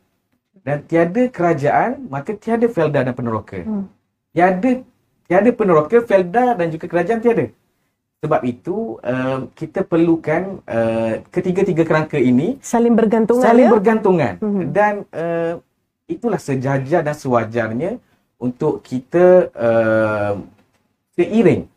Dan 0.66 0.82
tiada 0.90 1.30
kerajaan 1.30 2.10
maka 2.10 2.34
tiada 2.34 2.66
Felda 2.66 3.06
dan 3.06 3.14
peneroka. 3.14 3.62
Hmm. 3.62 3.86
Tiada 4.34 4.82
tiada 5.30 5.50
peneroka, 5.54 6.02
Felda 6.10 6.58
dan 6.58 6.74
juga 6.74 6.90
kerajaan 6.90 7.22
tiada. 7.22 7.54
Sebab 8.26 8.42
itu 8.42 8.98
uh, 9.06 9.46
kita 9.54 9.86
perlukan 9.86 10.58
uh, 10.66 11.22
ketiga-tiga 11.30 11.86
kerangka 11.86 12.18
ini 12.18 12.58
saling 12.58 12.98
bergantungan 12.98 13.46
saling 13.46 13.70
ya? 13.70 13.72
bergantungan 13.78 14.34
mm-hmm. 14.42 14.66
dan 14.74 14.94
uh, 15.14 15.62
itulah 16.10 16.42
sejajar 16.42 17.06
dan 17.06 17.14
sewajarnya 17.14 18.02
untuk 18.42 18.82
kita 18.82 19.54
uh, 19.54 20.42
seiring 21.14 21.70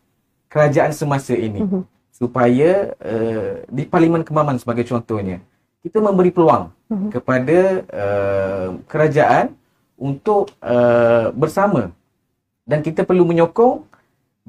kerajaan 0.49 0.89
semasa 0.89 1.37
ini 1.37 1.61
mm-hmm. 1.61 1.85
supaya 2.09 2.97
uh, 2.97 3.61
di 3.69 3.85
Parlimen 3.85 4.25
Kemaman 4.25 4.57
sebagai 4.57 4.89
contohnya 4.89 5.45
kita 5.85 6.01
memberi 6.01 6.33
peluang 6.33 6.73
mm-hmm. 6.89 7.09
kepada 7.13 7.59
uh, 7.93 8.69
kerajaan 8.89 9.53
untuk 10.01 10.49
uh, 10.65 11.29
bersama 11.29 11.93
dan 12.65 12.81
kita 12.81 13.05
perlu 13.05 13.21
menyokong 13.21 13.85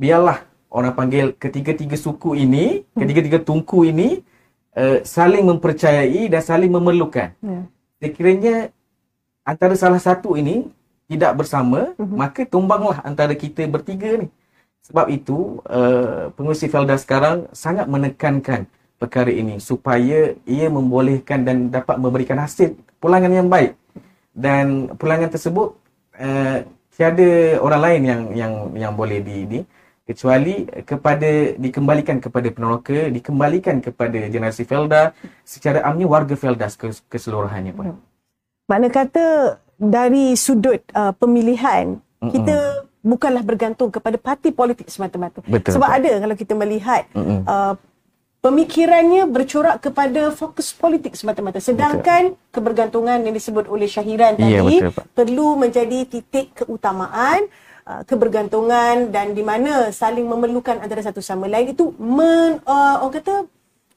biarlah 0.00 0.49
orang 0.71 0.95
panggil 0.95 1.35
ketiga-tiga 1.35 1.99
suku 1.99 2.39
ini, 2.39 2.87
ketiga-tiga 2.95 3.43
tungku 3.43 3.83
ini 3.83 4.23
uh, 4.79 5.03
saling 5.03 5.45
mempercayai 5.45 6.31
dan 6.31 6.41
saling 6.41 6.71
memerlukan. 6.71 7.35
Yeah. 7.43 7.67
Sekiranya 8.00 8.57
antara 9.43 9.75
salah 9.75 9.99
satu 9.99 10.39
ini 10.39 10.71
tidak 11.11 11.43
bersama, 11.43 11.91
uh-huh. 11.99 12.07
maka 12.07 12.47
tumbanglah 12.47 13.03
antara 13.03 13.35
kita 13.35 13.67
bertiga 13.67 14.15
ni. 14.15 14.31
Sebab 14.87 15.11
itu, 15.12 15.61
uh, 15.69 16.33
pengurusi 16.39 16.71
Felda 16.71 16.97
sekarang 16.97 17.50
sangat 17.53 17.85
menekankan 17.91 18.65
perkara 18.97 19.29
ini 19.29 19.59
supaya 19.59 20.33
ia 20.47 20.67
membolehkan 20.71 21.45
dan 21.45 21.69
dapat 21.69 21.99
memberikan 21.99 22.39
hasil 22.39 22.79
pulangan 23.03 23.29
yang 23.29 23.50
baik. 23.50 23.75
Dan 24.31 24.95
pulangan 24.97 25.29
tersebut 25.35 25.75
uh, 26.17 26.62
tiada 26.95 27.59
orang 27.59 27.81
lain 27.81 28.03
yang 28.07 28.23
yang 28.37 28.53
yang 28.77 28.93
boleh 28.95 29.19
di, 29.19 29.37
di 29.49 29.59
kecuali 30.11 30.67
kepada 30.83 31.55
dikembalikan 31.55 32.19
kepada 32.19 32.50
peneroka 32.50 33.07
dikembalikan 33.14 33.79
kepada 33.79 34.26
generasi 34.26 34.67
Felda 34.67 35.14
secara 35.47 35.87
amnya 35.87 36.11
warga 36.11 36.35
Felda 36.35 36.67
keseluruhannya 37.07 37.73
pun. 37.79 37.85
Hmm. 37.95 37.99
Makna 38.67 38.90
kata 38.90 39.26
dari 39.79 40.35
sudut 40.35 40.83
uh, 40.93 41.14
pemilihan 41.14 42.02
Mm-mm. 42.19 42.33
kita 42.35 42.57
bukanlah 43.00 43.40
bergantung 43.40 43.88
kepada 43.88 44.21
parti 44.21 44.52
politik 44.52 44.90
semata-mata. 44.93 45.40
Betul, 45.47 45.79
Sebab 45.79 45.88
betul. 45.88 45.99
ada 46.05 46.12
kalau 46.21 46.37
kita 46.37 46.55
melihat 46.59 47.02
uh, 47.17 47.75
pemikirannya 48.45 49.25
bercorak 49.29 49.81
kepada 49.81 50.33
fokus 50.37 50.73
politik 50.76 51.17
semata-mata. 51.17 51.61
Sedangkan 51.61 52.37
betul. 52.37 52.52
kebergantungan 52.52 53.25
yang 53.25 53.35
disebut 53.37 53.69
oleh 53.69 53.88
Syahiran 53.88 54.37
ya, 54.37 54.61
tadi 54.61 54.76
betul, 54.85 55.05
perlu 55.17 55.49
menjadi 55.57 55.99
titik 56.09 56.64
keutamaan 56.64 57.49
Uh, 57.90 58.06
kebergantungan 58.06 59.11
dan 59.11 59.35
di 59.35 59.42
mana 59.42 59.90
saling 59.90 60.23
memerlukan 60.23 60.78
antara 60.78 61.02
satu 61.02 61.18
sama 61.18 61.50
lain 61.50 61.75
itu 61.75 61.90
men, 61.99 62.62
uh, 62.62 63.02
orang 63.02 63.18
kata 63.18 63.35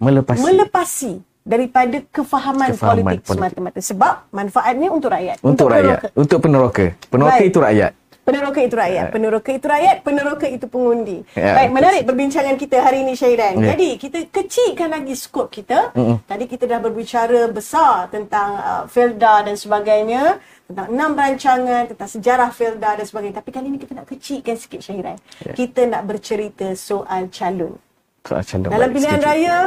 melepasi. 0.01 0.41
melepasi 0.41 1.11
daripada 1.45 2.01
kefahaman, 2.09 2.73
kefahaman 2.73 3.05
politik, 3.05 3.21
politik 3.21 3.37
semata-mata 3.37 3.79
sebab 3.85 4.13
manfaatnya 4.33 4.89
untuk 4.89 5.13
rakyat 5.13 5.37
untuk, 5.45 5.49
untuk 5.53 5.67
rakyat 5.69 5.97
peneroka. 6.01 6.17
untuk 6.17 6.37
peneroka 6.41 6.85
peneroka 7.05 7.37
Baik. 7.37 7.51
itu 7.53 7.59
rakyat 7.61 7.91
Peneroka 8.23 8.63
itu 8.63 8.75
rakyat, 8.79 9.05
peneroka 9.11 9.51
itu 9.51 9.67
rakyat, 9.67 9.95
peneroka 9.99 10.47
itu 10.47 10.63
pengundi. 10.71 11.27
Ya, 11.35 11.59
Baik, 11.59 11.75
menarik 11.75 12.01
perbincangan 12.07 12.55
kita 12.55 12.79
hari 12.79 13.03
ini 13.03 13.19
Syairan. 13.19 13.59
Ya. 13.59 13.75
Jadi, 13.75 13.99
kita 13.99 14.31
kecilkan 14.31 14.95
lagi 14.95 15.11
skop 15.11 15.51
kita. 15.51 15.91
Mm-mm. 15.91 16.23
Tadi 16.23 16.47
kita 16.47 16.63
dah 16.63 16.79
berbicara 16.79 17.51
besar 17.51 18.07
tentang 18.15 18.55
uh, 18.63 18.83
Felda 18.87 19.43
dan 19.43 19.59
sebagainya, 19.59 20.39
tentang 20.63 20.87
enam 20.89 21.11
rancangan, 21.13 21.83
tentang 21.91 22.09
sejarah 22.09 22.49
Felda 22.55 22.95
dan 22.95 23.05
sebagainya. 23.05 23.35
Tapi 23.43 23.49
kali 23.51 23.67
ini 23.67 23.77
kita 23.77 23.93
nak 23.99 24.07
kecilkan 24.07 24.55
sikit 24.55 24.79
Syairan. 24.79 25.17
Ya. 25.43 25.53
Kita 25.53 25.85
nak 25.85 26.01
bercerita 26.07 26.71
soal 26.73 27.27
calon. 27.29 27.75
Soal 28.23 28.43
calon. 28.47 28.71
Dalam 28.71 28.89
pilihan 28.89 29.19
sikit. 29.19 29.27
raya, 29.27 29.57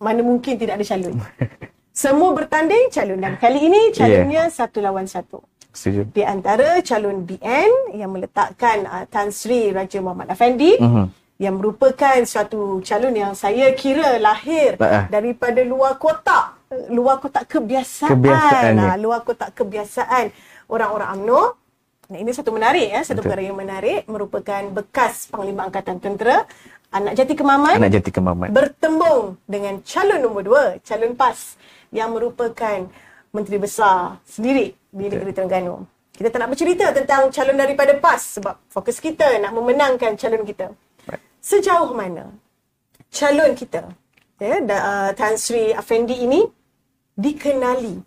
mana 0.00 0.20
mungkin 0.24 0.56
tidak 0.56 0.80
ada 0.80 0.84
calon. 0.88 1.14
Semua 1.92 2.32
bertanding 2.32 2.88
calon 2.88 3.20
dan 3.20 3.36
kali 3.36 3.60
ini 3.68 3.92
calonnya 3.92 4.48
yeah. 4.48 4.52
satu 4.52 4.80
lawan 4.80 5.04
satu. 5.04 5.44
Setuju. 5.70 6.10
Di 6.10 6.26
antara 6.26 6.82
calon 6.82 7.22
BN 7.22 7.94
yang 7.94 8.10
meletakkan 8.10 8.88
uh, 8.90 9.04
Tan 9.06 9.30
Sri 9.30 9.70
Raja 9.70 10.02
Muhammad 10.02 10.32
Afendi 10.32 10.74
uh-huh. 10.74 11.06
yang 11.38 11.60
merupakan 11.60 12.18
suatu 12.26 12.82
calon 12.82 13.14
yang 13.14 13.32
saya 13.38 13.70
kira 13.78 14.18
lahir 14.18 14.74
uh 14.80 15.06
daripada 15.06 15.62
luar 15.62 15.94
kotak 16.00 16.59
luar 16.90 17.18
kotak 17.18 17.50
kebiasaan, 17.50 18.14
kebiasaan 18.14 18.74
uh, 18.78 18.96
luar 18.98 19.26
kotak 19.26 19.50
kebiasaan 19.58 20.30
orang-orang 20.70 21.18
UMNO 21.18 21.42
Nah, 22.10 22.18
ini 22.18 22.34
satu 22.34 22.50
menarik 22.50 22.90
ya, 22.90 23.06
satu 23.06 23.22
perkara 23.22 23.38
yang 23.38 23.54
menarik 23.54 24.02
merupakan 24.10 24.66
bekas 24.74 25.30
Panglima 25.30 25.70
Angkatan 25.70 26.02
Tentera 26.02 26.42
Anak 26.90 27.14
Jati 27.14 27.38
Kemaman. 27.38 27.78
Anak 27.78 27.94
Jati 27.94 28.10
Kemaman. 28.10 28.50
Bertembung 28.50 29.38
dengan 29.46 29.78
calon 29.86 30.18
nombor 30.18 30.42
dua, 30.42 30.64
calon 30.82 31.14
PAS 31.14 31.54
yang 31.94 32.10
merupakan 32.10 32.90
Menteri 33.30 33.62
Besar 33.62 34.18
sendiri 34.26 34.74
di 34.90 35.06
negeri 35.06 35.30
Terengganu. 35.30 35.86
Kita 36.10 36.34
tak 36.34 36.42
nak 36.42 36.50
bercerita 36.50 36.90
tentang 36.90 37.30
calon 37.30 37.54
daripada 37.54 37.94
PAS 37.94 38.42
sebab 38.42 38.58
fokus 38.66 38.98
kita 38.98 39.38
nak 39.38 39.54
memenangkan 39.54 40.18
calon 40.18 40.42
kita. 40.42 40.74
Sejauh 41.38 41.94
mana 41.94 42.34
calon 43.14 43.54
kita, 43.54 43.86
ya, 44.42 44.58
uh, 44.58 45.10
Tan 45.14 45.38
Sri 45.38 45.70
Afendi 45.70 46.26
ini 46.26 46.42
dikenali 47.20 48.00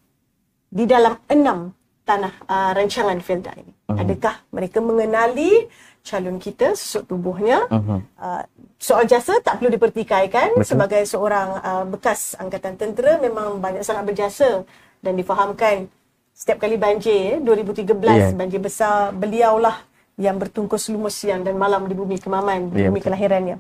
di 0.73 0.83
dalam 0.89 1.13
enam 1.29 1.69
tanah 2.03 2.33
uh, 2.49 2.71
rancangan 2.75 3.17
Felda 3.21 3.53
ini. 3.55 3.71
Uh-huh. 3.87 4.01
Adakah 4.01 4.35
mereka 4.51 4.83
mengenali 4.83 5.69
calon 6.03 6.35
kita, 6.41 6.75
susuk 6.75 7.07
tubuhnya? 7.07 7.63
Uh-huh. 7.71 8.03
Uh, 8.19 8.43
soal 8.75 9.07
jasa 9.07 9.39
tak 9.39 9.63
perlu 9.63 9.71
dipertikaikan 9.71 10.59
Betul. 10.59 10.67
sebagai 10.67 11.01
seorang 11.07 11.49
uh, 11.63 11.85
bekas 11.87 12.35
angkatan 12.35 12.75
tentera 12.75 13.15
memang 13.21 13.63
banyak 13.63 13.85
sangat 13.85 14.03
berjasa 14.11 14.67
dan 14.99 15.15
difahamkan 15.15 15.87
setiap 16.35 16.65
kali 16.65 16.75
banjir 16.75 17.39
2013 17.45 17.93
yeah. 18.03 18.33
banjir 18.35 18.59
besar 18.59 19.15
beliaulah 19.15 19.79
yang 20.19 20.35
bertungkus 20.35 20.91
lumus 20.91 21.15
siang 21.15 21.45
dan 21.45 21.55
malam 21.55 21.87
di 21.87 21.95
bumi 21.95 22.19
kemaman 22.19 22.73
di 22.73 22.83
yeah, 22.83 22.89
bumi 22.91 22.99
betul. 22.99 23.07
kelahirannya 23.13 23.55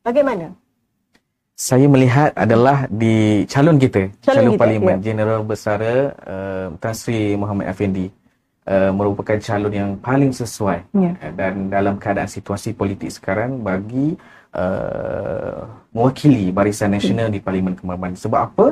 bagaimana 0.00 0.56
saya 1.54 1.86
melihat 1.86 2.34
adalah 2.34 2.90
di 2.90 3.46
calon 3.46 3.78
kita 3.78 4.10
calon, 4.26 4.34
calon 4.42 4.52
kita, 4.58 4.60
parlimen 4.66 4.96
yeah. 4.98 5.04
general 5.06 5.40
besar 5.46 5.78
uh, 6.26 6.74
Tan 6.82 6.94
Sri 6.98 7.38
Muhammad 7.38 7.70
Effendi 7.70 8.10
uh, 8.66 8.90
merupakan 8.90 9.38
calon 9.38 9.70
yang 9.70 9.90
paling 10.02 10.34
sesuai 10.34 10.82
yeah. 10.90 11.14
uh, 11.22 11.30
dan 11.30 11.70
dalam 11.70 11.94
keadaan 12.02 12.26
situasi 12.26 12.74
politik 12.74 13.06
sekarang 13.14 13.62
bagi 13.62 14.18
uh, 14.50 15.62
mewakili 15.94 16.50
barisan 16.50 16.90
nasional 16.90 17.30
di 17.30 17.38
parlimen 17.38 17.78
kemaman 17.78 18.18
sebab 18.18 18.50
apa 18.50 18.66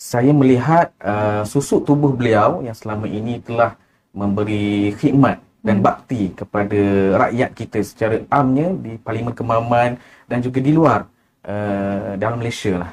saya 0.00 0.32
melihat 0.32 0.88
uh, 1.04 1.44
susuk 1.44 1.84
tubuh 1.84 2.16
beliau 2.16 2.64
yang 2.64 2.74
selama 2.74 3.12
ini 3.12 3.44
telah 3.44 3.76
memberi 4.16 4.96
khidmat 4.96 5.36
dan 5.60 5.78
hmm. 5.78 5.84
bakti 5.84 6.32
kepada 6.32 6.80
rakyat 7.28 7.50
kita 7.52 7.78
secara 7.84 8.16
amnya 8.28 8.74
di 8.74 8.98
Parlimen 8.98 9.30
Kemaman 9.30 9.94
dan 10.26 10.42
juga 10.42 10.58
di 10.58 10.74
luar 10.74 11.06
uh, 11.46 12.16
dalam 12.18 12.38
Malaysia 12.40 12.72
lah. 12.78 12.92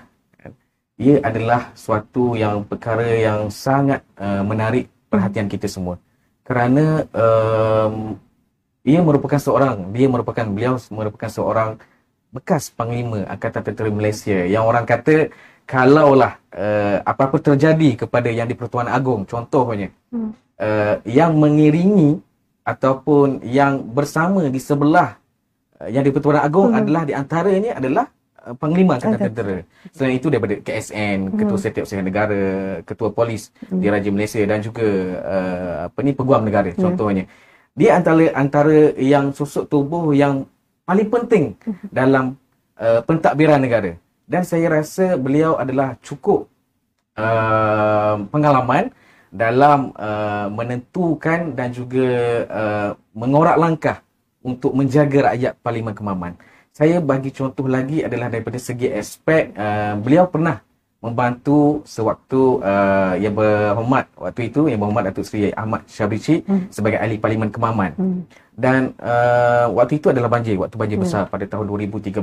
Ia 0.99 1.23
adalah 1.23 1.71
suatu 1.79 2.35
yang 2.35 2.67
perkara 2.67 3.07
yang 3.07 3.47
sangat 3.47 4.03
uh, 4.19 4.43
menarik 4.43 4.91
perhatian 5.07 5.47
kita 5.47 5.71
semua. 5.71 5.95
Kerana 6.43 7.07
um, 7.15 8.19
ia 8.83 8.99
merupakan 8.99 9.39
seorang, 9.39 9.95
dia 9.95 10.11
merupakan, 10.11 10.43
beliau 10.43 10.75
merupakan 10.91 11.31
seorang 11.31 11.79
bekas 12.29 12.69
Panglima 12.69 13.25
Angkatan 13.25 13.61
Tentera 13.65 13.89
Malaysia 13.89 14.45
yang 14.45 14.69
orang 14.69 14.85
kata 14.85 15.33
kalaulah 15.65 16.37
uh, 16.53 17.01
apa-apa 17.01 17.41
terjadi 17.41 18.05
kepada 18.05 18.29
yang 18.29 18.45
di 18.45 18.53
Pertuan 18.53 18.85
Agong 18.85 19.25
contohnya 19.25 19.89
hmm. 20.13 20.31
uh, 20.61 20.95
yang 21.09 21.33
mengiringi 21.37 22.21
ataupun 22.61 23.41
yang 23.45 23.81
bersama 23.81 24.45
di 24.45 24.61
sebelah 24.61 25.17
uh, 25.81 25.89
yang 25.89 26.05
di 26.05 26.13
Pertuan 26.13 26.41
Agong 26.41 26.73
hmm. 26.73 26.79
adalah 26.85 27.03
di 27.05 27.13
antaranya 27.17 27.81
adalah 27.81 28.05
uh, 28.49 28.55
panglima 28.57 28.97
angkatan 28.97 29.29
tentera. 29.29 29.57
Selain 29.93 30.17
itu 30.17 30.27
daripada 30.33 30.57
KSN, 30.57 31.29
hmm. 31.29 31.37
Ketua 31.37 31.57
Setiausaha 31.61 32.01
Negara, 32.01 32.43
Ketua 32.81 33.09
Polis 33.13 33.53
hmm. 33.69 33.77
di 33.77 33.87
Raja 33.87 34.09
Malaysia 34.09 34.41
dan 34.41 34.59
juga 34.65 34.87
uh, 35.21 35.75
apa 35.85 35.99
ni 36.01 36.11
peguam 36.17 36.41
negara 36.41 36.73
hmm. 36.73 36.81
contohnya. 36.81 37.29
Dia 37.77 38.01
antara 38.01 38.33
antara 38.33 38.97
yang 38.97 39.29
susuk 39.31 39.69
tubuh 39.69 40.11
yang 40.17 40.49
paling 40.89 41.07
penting 41.07 41.53
hmm. 41.61 41.93
dalam 41.93 42.33
uh, 42.81 43.05
pentadbiran 43.05 43.61
negara 43.61 43.93
dan 44.25 44.41
saya 44.45 44.69
rasa 44.69 45.17
beliau 45.17 45.57
adalah 45.57 45.97
cukup 46.01 46.49
uh, 47.17 48.25
pengalaman 48.29 48.93
dalam 49.29 49.93
uh, 49.93 50.49
menentukan 50.49 51.53
dan 51.53 51.69
juga 51.69 52.07
uh, 52.49 52.89
mengorak 53.13 53.57
langkah 53.57 53.97
untuk 54.41 54.73
menjaga 54.73 55.33
rakyat 55.33 55.53
Parlimen 55.61 55.93
Kemaman. 55.93 56.33
Saya 56.79 57.03
bagi 57.03 57.35
contoh 57.35 57.67
lagi 57.67 58.07
adalah 58.07 58.31
daripada 58.31 58.55
segi 58.55 58.87
aspek 58.87 59.51
uh, 59.51 59.99
beliau 59.99 60.31
pernah 60.31 60.63
membantu 61.03 61.83
sewaktu 61.83 62.63
uh, 62.63 63.19
yang 63.19 63.35
berhormat 63.35 64.07
waktu 64.15 64.47
itu 64.47 64.71
yang 64.71 64.79
berhormat 64.79 65.11
Datuk 65.11 65.27
Seri 65.27 65.51
Ahmad 65.59 65.83
Syabrici 65.91 66.39
hmm. 66.39 66.71
sebagai 66.71 67.03
ahli 67.03 67.19
Parlimen 67.19 67.51
Kemaman. 67.51 67.91
Hmm. 67.99 68.23
Dan 68.55 68.95
uh, 68.95 69.67
waktu 69.75 69.99
itu 69.99 70.07
adalah 70.07 70.31
banjir, 70.31 70.55
waktu 70.55 70.79
banjir 70.79 70.95
hmm. 70.95 71.03
besar 71.03 71.27
pada 71.27 71.43
tahun 71.43 71.67
2013 71.67 72.15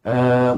Uh, 0.00 0.56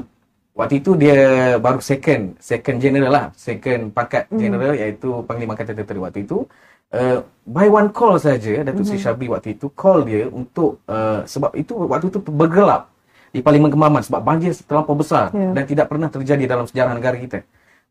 waktu 0.55 0.79
itu 0.79 0.95
dia 0.95 1.19
baru 1.59 1.83
second 1.83 2.39
second 2.39 2.79
general 2.79 3.11
lah 3.11 3.25
second 3.35 3.91
pangkat 3.91 4.23
mm. 4.31 4.39
general 4.39 4.71
iaitu 4.71 5.19
panglima 5.27 5.51
angkatan 5.51 5.83
tentera 5.83 5.99
waktu 5.99 6.23
itu 6.23 6.47
uh, 6.95 7.19
by 7.43 7.67
one 7.67 7.91
call 7.91 8.15
saja 8.15 8.63
Datuk 8.63 8.87
mm-hmm. 8.87 9.03
Sri 9.03 9.27
waktu 9.27 9.59
itu 9.59 9.67
call 9.75 10.07
dia 10.07 10.31
untuk 10.31 10.79
uh, 10.87 11.27
sebab 11.27 11.59
itu 11.59 11.75
waktu 11.75 12.07
itu 12.07 12.23
bergelap 12.23 12.92
di 13.33 13.41
Parlimen 13.41 13.73
Kemaman 13.73 14.05
sebab 14.05 14.21
banjir 14.21 14.53
terlampau 14.63 14.93
besar 14.93 15.33
yeah. 15.33 15.51
dan 15.57 15.65
tidak 15.65 15.89
pernah 15.89 16.07
terjadi 16.07 16.45
dalam 16.45 16.69
sejarah 16.69 16.93
negara 16.93 17.17
kita 17.17 17.41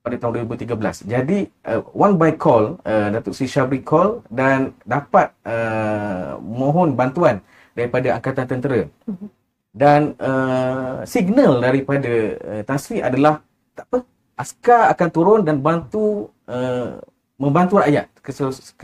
pada 0.03 0.17
tahun 0.19 0.47
2013. 0.47 1.11
Jadi 1.11 1.51
uh, 1.67 1.83
one 1.91 2.15
by 2.15 2.39
call 2.39 2.79
uh, 2.87 3.11
Datuk 3.11 3.35
Sri 3.35 3.51
Syabri 3.51 3.83
call 3.83 4.23
dan 4.31 4.73
dapat 4.87 5.35
uh, 5.43 6.39
mohon 6.39 6.95
bantuan 6.95 7.43
daripada 7.75 8.15
angkatan 8.15 8.47
tentera. 8.47 8.87
Mm-hmm 9.11 9.43
dan 9.73 10.13
uh, 10.21 11.01
signal 11.09 11.65
daripada 11.65 12.13
uh, 12.37 12.63
Tan 12.63 12.77
Sri 12.77 13.01
adalah 13.01 13.41
tak 13.73 13.89
apa 13.89 13.99
askar 14.37 14.93
akan 14.93 15.09
turun 15.09 15.41
dan 15.49 15.65
bantu 15.65 16.29
uh, 16.45 17.01
membantu 17.41 17.81
rakyat 17.81 18.07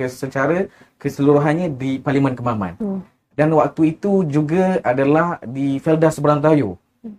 secara 0.09 0.66
keseluruhannya 0.97 1.77
di 1.77 2.01
Parlimen 2.01 2.35
Kemaman. 2.35 2.75
Hmm. 2.81 3.01
Dan 3.38 3.55
waktu 3.55 3.94
itu 3.94 4.27
juga 4.27 4.83
adalah 4.83 5.38
di 5.46 5.79
Felda 5.79 6.11
Seberang 6.11 6.42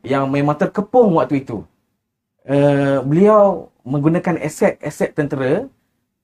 yang 0.04 0.28
memang 0.28 0.60
terkepung 0.60 1.16
waktu 1.16 1.48
itu. 1.48 1.64
Uh, 2.44 3.00
beliau 3.08 3.72
menggunakan 3.88 4.36
aset-aset 4.44 5.16
tentera 5.16 5.72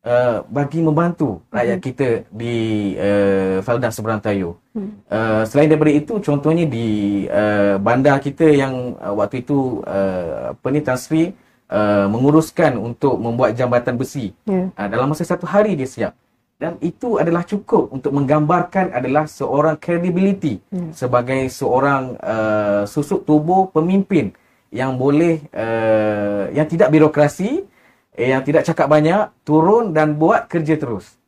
Uh, 0.06 0.46
bagi 0.54 0.86
membantu 0.86 1.42
rakyat 1.50 1.82
hmm. 1.82 1.88
kita 1.90 2.10
di 2.30 2.54
uh, 2.94 3.58
Felda 3.66 3.90
Seberang. 3.90 4.22
Hmm. 4.22 5.02
Uh, 5.10 5.42
selain 5.50 5.66
daripada 5.66 5.98
itu, 5.98 6.22
contohnya 6.22 6.62
di 6.70 7.26
uh, 7.26 7.82
bandar 7.82 8.22
kita 8.22 8.46
yang 8.54 8.94
uh, 9.02 9.18
waktu 9.18 9.42
itu 9.42 9.82
uh, 9.82 10.54
apa 10.54 10.68
ni 10.70 10.86
Tan 10.86 11.02
Sri 11.02 11.34
uh, 11.74 12.06
menguruskan 12.06 12.78
untuk 12.78 13.18
membuat 13.18 13.58
jambatan 13.58 13.98
besi. 13.98 14.30
Yeah. 14.46 14.70
Uh, 14.78 14.86
dalam 14.94 15.10
masa 15.10 15.26
satu 15.26 15.50
hari 15.50 15.74
dia 15.74 15.90
siap. 15.90 16.14
Dan 16.56 16.80
itu 16.80 17.20
adalah 17.20 17.44
cukup 17.44 17.92
untuk 17.92 18.16
menggambarkan 18.16 18.96
adalah 18.96 19.28
seorang 19.28 19.76
credibility 19.76 20.64
yeah. 20.72 20.88
sebagai 20.96 21.52
seorang 21.52 22.16
uh, 22.24 22.88
susuk 22.88 23.28
tubuh 23.28 23.68
pemimpin 23.76 24.32
yang 24.72 24.96
boleh 24.96 25.44
uh, 25.52 26.48
yang 26.56 26.64
tidak 26.64 26.96
birokrasi 26.96 27.68
eh, 28.16 28.32
yang 28.32 28.40
tidak 28.48 28.64
cakap 28.64 28.88
banyak 28.88 29.28
turun 29.44 29.92
dan 29.92 30.16
buat 30.16 30.48
kerja 30.48 30.80
terus. 30.80 31.20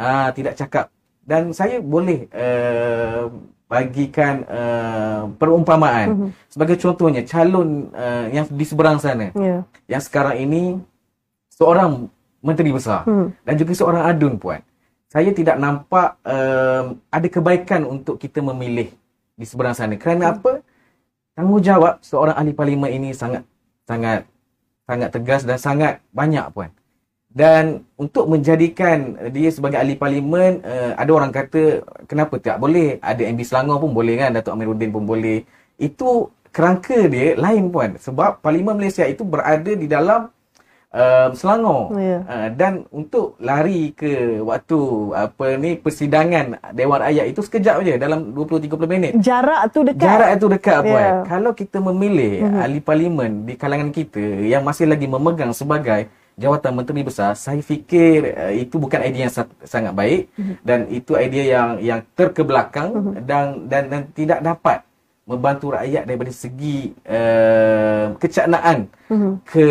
Ah 0.00 0.32
tidak 0.32 0.56
cakap 0.56 0.88
dan 1.30 1.52
saya 1.52 1.78
boleh 1.78 2.26
uh, 2.32 3.28
bagikan 3.70 4.42
uh, 4.50 5.30
perumpamaan 5.38 6.06
mm-hmm. 6.10 6.30
sebagai 6.50 6.74
contohnya 6.80 7.22
calon 7.22 7.86
uh, 7.94 8.26
yang 8.34 8.42
di 8.50 8.64
seberang 8.66 8.98
sana 8.98 9.30
yeah. 9.38 9.62
yang 9.86 10.02
sekarang 10.02 10.42
ini 10.42 10.82
seorang 11.54 12.10
menteri 12.42 12.74
besar 12.74 13.06
mm. 13.06 13.46
dan 13.46 13.54
juga 13.54 13.72
seorang 13.76 14.02
adun 14.10 14.34
puan. 14.40 14.58
Saya 15.10 15.34
tidak 15.34 15.58
nampak 15.58 16.22
uh, 16.22 16.94
ada 17.10 17.26
kebaikan 17.26 17.82
untuk 17.82 18.14
kita 18.14 18.38
memilih 18.38 18.94
di 19.34 19.42
seberang 19.42 19.74
sana. 19.74 19.98
Kerana 19.98 20.30
mm. 20.30 20.32
apa? 20.38 20.52
Tanggungjawab 21.34 21.98
seorang 21.98 22.38
ahli 22.38 22.54
parlimen 22.54 22.94
ini 22.94 23.10
sangat 23.10 23.42
sangat 23.90 24.22
sangat 24.86 25.10
tegas 25.10 25.42
dan 25.42 25.58
sangat 25.58 25.98
banyak 26.14 26.46
puan. 26.54 26.70
Dan 27.26 27.86
untuk 27.98 28.30
menjadikan 28.30 29.18
dia 29.34 29.50
sebagai 29.50 29.82
ahli 29.82 29.98
parlimen, 29.98 30.62
uh, 30.62 30.94
ada 30.94 31.10
orang 31.10 31.34
kata 31.34 31.82
kenapa 32.06 32.38
tak 32.38 32.62
boleh? 32.62 33.02
Ada 33.02 33.26
MB 33.34 33.40
Selangor 33.42 33.82
pun 33.82 33.90
boleh 33.90 34.14
kan, 34.14 34.30
Datuk 34.30 34.54
Amiruddin 34.54 34.94
pun 34.94 35.06
boleh. 35.10 35.42
Itu 35.74 36.30
kerangka 36.54 37.10
dia 37.10 37.34
lain 37.34 37.70
puan. 37.74 37.98
Sebab 37.98 38.42
parlimen 38.42 38.78
Malaysia 38.78 39.02
itu 39.06 39.26
berada 39.26 39.74
di 39.74 39.90
dalam 39.90 40.30
um, 40.94 41.30
Selangor. 41.34 41.94
Yeah. 41.96 42.20
Uh, 42.26 42.48
dan 42.54 42.72
untuk 42.90 43.38
lari 43.38 43.94
ke 43.94 44.42
waktu 44.42 44.78
apa 45.14 45.46
ni 45.56 45.78
persidangan 45.78 46.58
Dewan 46.74 47.00
Rakyat 47.00 47.26
itu 47.30 47.40
sekejap 47.40 47.74
aja 47.82 47.94
dalam 47.96 48.34
20-30 48.34 48.90
minit. 48.90 49.12
Jarak 49.22 49.70
tu 49.70 49.86
dekat. 49.86 50.02
Jarak 50.02 50.30
tu 50.38 50.46
dekat 50.50 50.80
yeah. 50.82 50.86
puan. 50.86 51.12
Kalau 51.26 51.52
kita 51.54 51.78
memilih 51.78 52.46
mm-hmm. 52.46 52.62
ahli 52.62 52.80
parlimen 52.82 53.32
di 53.46 53.54
kalangan 53.54 53.90
kita 53.94 54.22
yang 54.44 54.62
masih 54.66 54.86
lagi 54.90 55.06
memegang 55.06 55.54
sebagai 55.54 56.10
jawatan 56.40 56.72
menteri 56.72 57.04
besar, 57.04 57.36
saya 57.36 57.60
fikir 57.60 58.32
uh, 58.32 58.52
itu 58.54 58.80
bukan 58.80 59.04
idea 59.04 59.28
yang 59.28 59.34
sangat 59.64 59.92
baik 59.92 60.32
mm-hmm. 60.34 60.56
dan 60.64 60.78
itu 60.88 61.12
idea 61.14 61.44
yang 61.44 61.68
yang 61.80 62.00
terkebelakang 62.16 62.90
mm-hmm. 62.96 63.22
dan, 63.28 63.44
dan 63.68 63.82
dan 63.88 64.02
tidak 64.16 64.40
dapat 64.40 64.80
membantu 65.30 65.70
rakyat 65.78 66.02
daripada 66.10 66.32
segi 66.34 66.90
uh, 67.06 68.18
kecaknaan 68.18 68.90
mm-hmm. 69.06 69.32
ke 69.46 69.66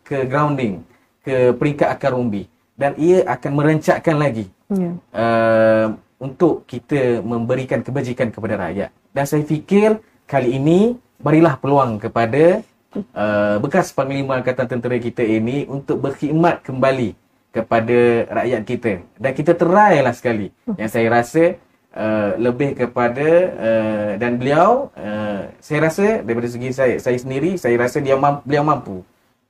ke 0.00 0.16
grounding 0.24 0.80
ke 1.20 1.52
peringkat 1.52 1.88
akar 1.92 2.16
umbi 2.16 2.48
dan 2.80 2.96
ia 2.96 3.20
akan 3.28 3.52
merencatkan 3.52 4.16
lagi 4.16 4.48
yeah. 4.72 4.96
uh, 5.12 5.86
untuk 6.16 6.64
kita 6.64 7.20
memberikan 7.20 7.84
kebajikan 7.84 8.32
kepada 8.32 8.56
rakyat 8.56 8.90
dan 9.12 9.24
saya 9.28 9.44
fikir 9.44 10.00
kali 10.24 10.56
ini 10.56 10.96
berilah 11.20 11.60
peluang 11.60 12.00
kepada 12.00 12.64
uh, 13.12 13.60
bekas 13.60 13.92
panglima 13.92 14.40
angkatan 14.40 14.64
tentera 14.64 14.96
kita 14.96 15.20
ini 15.20 15.68
untuk 15.68 16.00
berkhidmat 16.00 16.64
kembali 16.64 17.12
kepada 17.52 17.98
rakyat 18.32 18.62
kita 18.64 18.92
dan 19.20 19.32
kita 19.32 19.52
terailah 19.52 20.12
sekali 20.16 20.52
mm. 20.68 20.76
yang 20.80 20.90
saya 20.92 21.08
rasa 21.08 21.56
Uh, 21.96 22.36
lebih 22.36 22.76
kepada 22.76 23.28
uh, 23.56 24.10
dan 24.20 24.36
beliau 24.36 24.92
uh, 25.00 25.48
saya 25.64 25.88
rasa 25.88 26.20
daripada 26.20 26.44
segi 26.44 26.68
saya 26.68 27.00
saya 27.00 27.16
sendiri 27.16 27.56
saya 27.56 27.72
rasa 27.80 28.04
dia 28.04 28.20
mampu, 28.20 28.44
beliau 28.44 28.68
mampu 28.68 28.96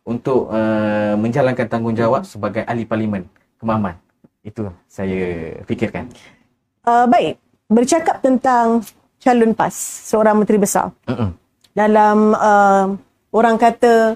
untuk 0.07 0.47
uh, 0.55 1.19
menjalankan 1.19 1.67
tanggungjawab 1.67 2.23
sebagai 2.23 2.63
ahli 2.63 2.87
parlimen 2.87 3.27
kemaman 3.59 3.99
itu 4.47 4.63
saya 4.87 5.59
fikirkan. 5.67 6.07
Uh, 6.87 7.11
baik. 7.11 7.35
Bercakap 7.67 8.23
tentang 8.23 8.87
calon 9.19 9.51
PAS 9.51 9.75
seorang 10.07 10.39
menteri 10.39 10.63
besar. 10.63 10.95
Uh-uh. 11.11 11.35
dalam 11.75 12.31
uh, 12.39 12.95
orang 13.35 13.59
kata 13.59 14.15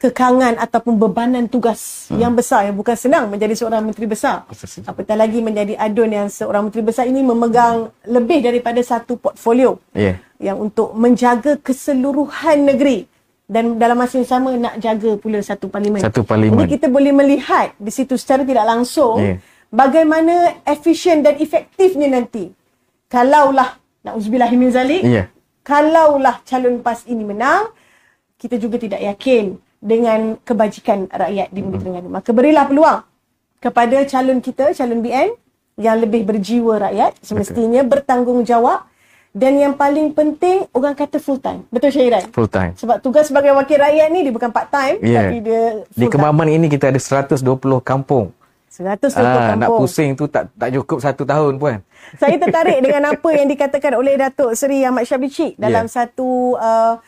kekangan 0.00 0.56
ataupun 0.56 0.96
bebanan 0.96 1.44
tugas 1.44 2.08
hmm. 2.08 2.16
yang 2.16 2.32
besar 2.32 2.64
yang 2.64 2.72
bukan 2.72 2.96
senang 2.96 3.28
menjadi 3.28 3.52
seorang 3.52 3.84
menteri 3.84 4.08
besar. 4.08 4.48
Apatah 4.88 5.12
lagi 5.12 5.44
menjadi 5.44 5.76
adun 5.76 6.08
yang 6.08 6.28
seorang 6.32 6.64
menteri 6.64 6.80
besar 6.80 7.04
ini 7.04 7.20
memegang 7.20 7.92
lebih 8.08 8.40
daripada 8.40 8.80
satu 8.80 9.20
portfolio 9.20 9.76
yeah. 9.92 10.16
yang 10.40 10.56
untuk 10.56 10.96
menjaga 10.96 11.60
keseluruhan 11.60 12.64
negeri 12.64 13.04
dan 13.44 13.76
dalam 13.76 14.00
masa 14.00 14.24
yang 14.24 14.30
sama 14.30 14.56
nak 14.56 14.80
jaga 14.80 15.20
pula 15.20 15.44
satu 15.44 15.68
parlimen. 15.68 16.00
Satu 16.00 16.24
parlimen. 16.24 16.64
Jadi 16.64 16.80
kita 16.80 16.88
boleh 16.88 17.12
melihat 17.12 17.76
di 17.76 17.92
situ 17.92 18.16
secara 18.16 18.40
tidak 18.40 18.64
langsung 18.64 19.20
yeah. 19.20 19.36
bagaimana 19.68 20.64
efisien 20.64 21.20
dan 21.20 21.36
efektifnya 21.36 22.08
nanti. 22.08 22.48
Kalaulah 23.12 23.76
nauzubillah 24.00 24.48
min 24.56 24.72
zalik. 24.72 25.04
Yeah. 25.04 25.28
Kalaulah 25.60 26.40
calon 26.48 26.80
PAS 26.80 27.04
ini 27.04 27.20
menang, 27.20 27.68
kita 28.40 28.56
juga 28.56 28.80
tidak 28.80 29.04
yakin 29.04 29.60
dengan 29.80 30.36
kebajikan 30.44 31.08
rakyat 31.08 31.48
di 31.50 31.60
Bumi 31.64 31.80
Terengganu. 31.80 32.08
Maka 32.12 32.30
berilah 32.36 32.68
peluang 32.68 33.00
kepada 33.58 33.96
calon 34.04 34.38
kita, 34.44 34.76
calon 34.76 35.00
BN 35.00 35.32
yang 35.80 35.96
lebih 35.96 36.28
berjiwa 36.28 36.92
rakyat 36.92 37.16
semestinya 37.24 37.80
okay. 37.80 37.90
bertanggungjawab 37.96 38.80
dan 39.30 39.52
yang 39.56 39.72
paling 39.78 40.10
penting 40.12 40.66
orang 40.76 40.92
kata 40.92 41.16
full 41.16 41.38
time. 41.38 41.64
Betul 41.72 41.94
Syairan? 41.94 42.28
Full 42.34 42.50
time. 42.50 42.76
Sebab 42.76 43.00
tugas 43.00 43.30
sebagai 43.30 43.54
wakil 43.56 43.78
rakyat 43.78 44.08
ni 44.12 44.26
dia 44.26 44.32
bukan 44.34 44.50
part 44.52 44.68
time 44.68 45.00
yeah. 45.00 45.24
tapi 45.24 45.36
dia 45.40 45.62
full 45.88 46.02
Di 46.02 46.06
Kemaman 46.10 46.48
ini 46.50 46.66
kita 46.68 46.92
ada 46.92 47.00
120 47.00 47.40
kampung. 47.80 48.34
120 48.68 49.16
ah, 49.16 49.54
kampung. 49.54 49.60
Nak 49.62 49.70
pusing 49.78 50.10
tu 50.18 50.26
tak 50.26 50.50
tak 50.58 50.74
cukup 50.74 50.98
satu 50.98 51.22
tahun 51.22 51.62
pun. 51.62 51.78
Saya 52.18 52.36
tertarik 52.42 52.78
dengan 52.84 53.14
apa 53.14 53.28
yang 53.30 53.46
dikatakan 53.46 53.92
oleh 53.94 54.18
Datuk 54.18 54.50
Seri 54.58 54.82
Ahmad 54.82 55.06
Syabri 55.06 55.54
dalam 55.54 55.86
yeah. 55.86 55.94
satu 55.94 56.58
uh, 56.58 56.98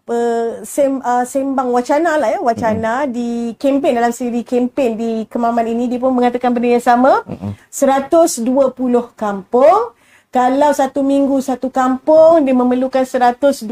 apa 0.00 0.18
sem, 0.64 1.00
uh, 1.02 1.24
sembang 1.26 1.68
wacana 1.68 2.16
lah 2.16 2.32
ya 2.32 2.40
wacana 2.40 3.04
mm-hmm. 3.04 3.12
di 3.12 3.28
kempen 3.60 3.92
dalam 3.92 4.12
siri 4.14 4.40
kempen 4.40 4.96
di 4.96 5.10
Kemaman 5.28 5.68
ini 5.68 5.88
dia 5.88 6.00
pun 6.00 6.16
mengatakan 6.16 6.52
benda 6.52 6.72
yang 6.72 6.84
sama. 6.84 7.20
Mm-hmm. 7.28 7.52
120 7.68 9.18
kampung. 9.18 9.92
Kalau 10.32 10.70
satu 10.72 11.04
minggu 11.04 11.44
satu 11.44 11.68
kampung 11.68 12.40
dia 12.44 12.56
memerlukan 12.56 13.04
120 13.04 13.68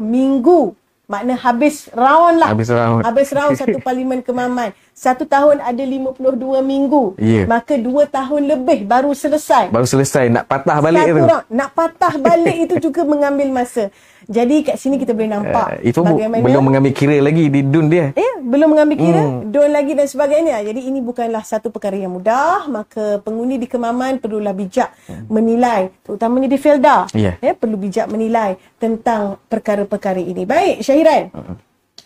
minggu. 0.00 0.72
Makna 1.04 1.36
habis 1.36 1.92
round 1.92 2.40
lah. 2.40 2.48
Habis 2.48 2.72
round. 2.72 3.02
Habis 3.04 3.28
round 3.36 3.54
satu 3.60 3.76
parlimen 3.84 4.24
Kemaman 4.24 4.72
satu 4.92 5.24
tahun 5.24 5.64
ada 5.64 5.80
52 5.80 6.60
minggu 6.60 7.16
yeah. 7.16 7.48
maka 7.48 7.80
dua 7.80 8.04
tahun 8.04 8.44
lebih 8.44 8.84
baru 8.84 9.16
selesai 9.16 9.72
baru 9.72 9.88
selesai 9.88 10.28
nak 10.28 10.44
patah 10.46 10.78
balik 10.84 11.02
satu 11.02 11.10
itu 11.10 11.22
round, 11.24 11.46
nak 11.48 11.70
patah 11.72 12.14
balik 12.20 12.56
itu 12.68 12.74
juga 12.86 13.02
mengambil 13.08 13.48
masa 13.50 13.88
jadi 14.30 14.62
kat 14.62 14.76
sini 14.78 15.02
kita 15.02 15.16
boleh 15.16 15.30
nampak 15.34 15.66
uh, 15.66 15.80
itu 15.82 15.98
bagaimana 15.98 16.42
belum 16.46 16.62
mengambil 16.62 16.92
kira 16.94 17.18
lagi 17.18 17.50
di 17.50 17.60
dun 17.66 17.90
dia. 17.90 18.14
Ya, 18.14 18.32
belum 18.38 18.68
mengambil 18.76 18.96
kira, 18.98 19.22
hmm. 19.22 19.50
don 19.50 19.70
lagi 19.70 19.92
dan 19.98 20.06
sebagainya. 20.06 20.62
Jadi 20.62 20.80
ini 20.90 21.02
bukanlah 21.02 21.42
satu 21.42 21.74
perkara 21.74 21.98
yang 21.98 22.14
mudah, 22.14 22.70
maka 22.70 23.18
pengundi 23.22 23.58
di 23.58 23.66
kemaman 23.66 24.22
perlulah 24.22 24.54
bijak 24.54 24.94
hmm. 25.10 25.26
menilai, 25.26 25.90
terutamanya 26.06 26.48
di 26.50 26.58
Felda. 26.58 26.96
Yeah. 27.16 27.34
Ya, 27.42 27.52
perlu 27.56 27.74
bijak 27.74 28.06
menilai 28.06 28.58
tentang 28.78 29.42
perkara-perkara 29.50 30.22
ini. 30.22 30.46
Baik, 30.46 30.86
Syahiran. 30.86 31.32
Hmm. 31.34 31.56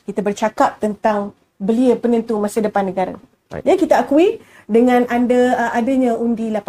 Kita 0.06 0.20
bercakap 0.22 0.78
tentang 0.78 1.34
belia 1.56 1.96
penentu 1.96 2.36
masa 2.36 2.60
depan 2.60 2.86
negara. 2.88 3.14
Baik. 3.50 3.62
Ya, 3.62 3.74
kita 3.78 3.94
akui 4.02 4.42
dengan 4.66 5.06
anda 5.06 5.54
uh, 5.54 5.78
adanya 5.78 6.18
undi 6.18 6.50
18, 6.50 6.62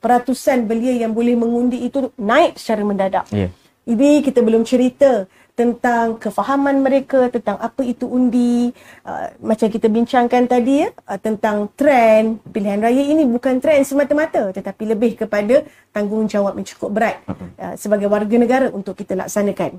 peratusan 0.00 0.64
belia 0.64 0.96
yang 0.96 1.12
boleh 1.12 1.34
mengundi 1.34 1.82
itu 1.84 2.08
naik 2.16 2.56
secara 2.56 2.82
mendadak. 2.86 3.26
Yeah. 3.34 3.50
Ini 3.84 4.22
kita 4.22 4.44
belum 4.44 4.62
cerita 4.62 5.26
tentang 5.60 6.16
kefahaman 6.16 6.80
mereka 6.80 7.28
tentang 7.28 7.60
apa 7.60 7.84
itu 7.84 8.08
undi 8.08 8.72
uh, 9.04 9.28
macam 9.44 9.68
kita 9.68 9.92
bincangkan 9.92 10.48
tadi 10.48 10.86
ya 10.86 10.88
uh, 11.04 11.20
tentang 11.20 11.68
trend 11.76 12.40
pilihan 12.48 12.80
raya 12.80 13.04
ini 13.04 13.28
bukan 13.28 13.60
trend 13.60 13.84
semata-mata 13.84 14.56
tetapi 14.56 14.88
lebih 14.88 15.20
kepada 15.20 15.60
tanggungjawab 15.92 16.56
yang 16.56 16.64
cukup 16.64 16.90
berat 16.96 17.16
uh, 17.60 17.76
sebagai 17.76 18.08
warga 18.08 18.36
negara 18.40 18.66
untuk 18.72 18.96
kita 18.96 19.12
laksanakan 19.12 19.76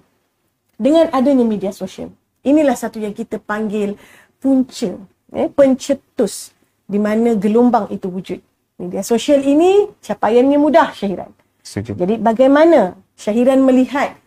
dengan 0.78 1.10
adanya 1.10 1.46
media 1.50 1.74
sosial 1.74 2.14
inilah 2.46 2.74
satu 2.78 2.98
yang 2.98 3.14
kita 3.14 3.38
panggil 3.38 3.98
punca 4.42 4.98
eh, 5.34 5.50
pencetus 5.50 6.54
di 6.90 7.00
mana 7.00 7.38
gelombang 7.38 7.88
itu 7.94 8.10
wujud. 8.10 8.40
Media 8.82 9.06
sosial 9.06 9.46
ini 9.46 9.94
capaiannya 10.02 10.58
mudah 10.58 10.90
Syahiran 10.98 11.30
Setuju. 11.62 11.94
jadi 11.94 12.18
bagaimana 12.18 12.98
Syahiran 13.14 13.62
melihat 13.62 14.18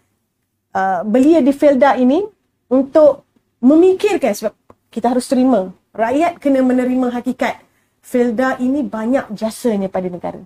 uh, 0.70 1.02
belia 1.02 1.42
di 1.42 1.50
Felda 1.50 1.98
ini 1.98 2.22
untuk 2.70 3.26
memikirkan 3.58 4.30
sebab 4.30 4.54
kita 4.94 5.10
harus 5.10 5.26
terima. 5.26 5.74
Rakyat 5.90 6.38
kena 6.38 6.62
menerima 6.62 7.10
hakikat. 7.18 7.66
Felda 7.98 8.62
ini 8.62 8.86
banyak 8.86 9.34
jasanya 9.34 9.90
pada 9.90 10.06
negara. 10.06 10.38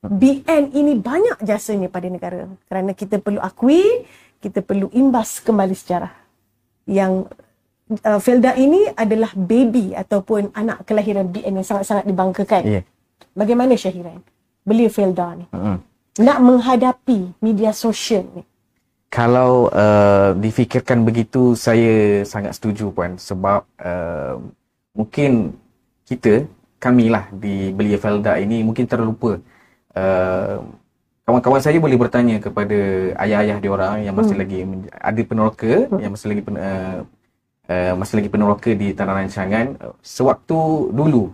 BN 0.00 0.72
ini 0.72 0.96
banyak 0.96 1.44
jasanya 1.44 1.92
pada 1.92 2.08
negara. 2.08 2.48
Kerana 2.64 2.96
kita 2.96 3.20
perlu 3.20 3.44
akui 3.44 4.08
kita 4.40 4.64
perlu 4.64 4.88
imbas 4.96 5.36
kembali 5.44 5.76
sejarah 5.76 6.29
yang 6.86 7.26
uh, 8.04 8.20
Felda 8.22 8.56
ini 8.56 8.88
adalah 8.94 9.32
baby 9.36 9.92
ataupun 9.96 10.54
anak 10.54 10.86
kelahiran 10.86 11.28
BN 11.28 11.60
yang 11.60 11.66
sangat-sangat 11.66 12.04
dibanggakan. 12.06 12.62
Yeah. 12.64 12.84
Bagaimana 13.36 13.76
Syahiran? 13.76 14.20
Belia 14.64 14.92
Felda 14.92 15.34
ni. 15.36 15.46
Uh-huh. 15.50 15.76
Nak 16.20 16.38
menghadapi 16.42 17.38
media 17.40 17.72
sosial 17.72 18.26
ni 18.36 18.42
kalau 19.10 19.66
uh, 19.74 20.38
difikirkan 20.38 21.02
begitu 21.02 21.58
saya 21.58 22.22
sangat 22.22 22.54
setuju 22.54 22.94
puan 22.94 23.18
sebab 23.18 23.66
uh, 23.82 24.38
mungkin 24.94 25.58
kita 26.06 26.46
kami 26.78 27.10
lah 27.10 27.26
di 27.34 27.74
Belia 27.74 27.98
Felda 27.98 28.38
ini 28.38 28.62
mungkin 28.62 28.86
terlupa 28.86 29.42
uh, 29.98 30.56
kawan-kawan 31.30 31.62
saya 31.62 31.78
boleh 31.78 31.94
bertanya 31.94 32.42
kepada 32.42 32.74
ayah-ayah 33.22 33.62
diorang 33.62 34.02
yang 34.02 34.18
masih 34.18 34.34
hmm. 34.34 34.42
lagi 34.42 34.58
ada 34.98 35.20
peneroka 35.22 35.72
hmm. 35.86 36.00
yang 36.02 36.10
masih 36.10 36.26
lagi 36.26 36.42
pen, 36.42 36.54
uh, 36.58 36.98
uh, 37.70 37.92
masih 37.94 38.14
lagi 38.18 38.28
peneroka 38.34 38.70
di 38.74 38.90
tanah 38.90 39.14
rancangan 39.14 39.66
sewaktu 40.02 40.90
dulu 40.90 41.30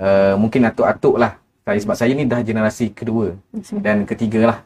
uh, 0.00 0.40
mungkin 0.40 0.64
atuk-atuk 0.72 1.20
lah 1.20 1.36
saya 1.68 1.78
sebab 1.84 1.96
saya 2.00 2.16
ni 2.16 2.24
dah 2.24 2.40
generasi 2.40 2.96
kedua 2.96 3.36
dan 3.84 4.08
ketiga 4.08 4.40
lah 4.56 4.58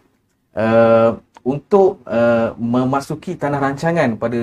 uh, 0.54 1.18
untuk 1.42 1.98
uh, 2.06 2.54
memasuki 2.54 3.34
tanah 3.34 3.58
rancangan 3.58 4.14
pada 4.22 4.38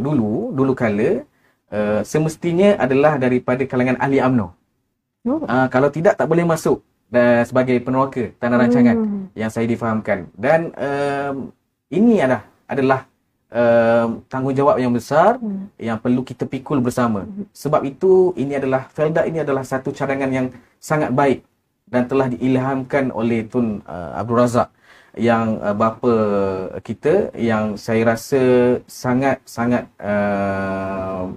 dulu 0.00 0.56
dulu 0.56 0.72
kala 0.72 1.20
uh, 1.68 2.00
semestinya 2.00 2.80
adalah 2.80 3.20
daripada 3.20 3.60
kalangan 3.68 3.98
ahli 4.00 4.24
AMNO. 4.24 4.46
Oh. 5.26 5.42
Uh, 5.42 5.66
kalau 5.68 5.90
tidak 5.90 6.14
tak 6.14 6.30
boleh 6.30 6.46
masuk 6.46 6.80
uh, 7.12 7.42
sebagai 7.46 7.76
peneroka 7.82 8.32
tanah 8.40 8.56
rancangan 8.66 8.96
hmm. 8.96 9.24
yang 9.38 9.50
saya 9.52 9.66
difahamkan 9.68 10.26
dan 10.34 10.72
uh, 10.74 11.34
ini 11.90 12.18
adalah 12.18 12.42
adalah 12.66 13.00
uh, 13.50 14.06
tanggungjawab 14.26 14.76
yang 14.82 14.90
besar 14.90 15.38
hmm. 15.38 15.78
yang 15.78 15.98
perlu 16.02 16.26
kita 16.26 16.44
pikul 16.48 16.82
bersama. 16.82 17.26
Hmm. 17.26 17.46
Sebab 17.54 17.82
itu 17.86 18.34
ini 18.34 18.58
adalah 18.58 18.90
Felda 18.90 19.22
ini 19.26 19.42
adalah 19.42 19.62
satu 19.62 19.94
cadangan 19.94 20.30
yang 20.30 20.46
sangat 20.82 21.14
baik 21.14 21.46
dan 21.86 22.10
telah 22.10 22.26
diilhamkan 22.26 23.14
oleh 23.14 23.46
Tun 23.46 23.82
uh, 23.86 24.18
Abdul 24.18 24.42
Razak 24.42 24.68
yang 25.16 25.62
uh, 25.62 25.72
bapa 25.72 26.14
kita 26.84 27.32
yang 27.38 27.78
saya 27.78 28.12
rasa 28.12 28.42
sangat 28.84 29.40
sangat 29.48 29.88
uh, 30.02 31.32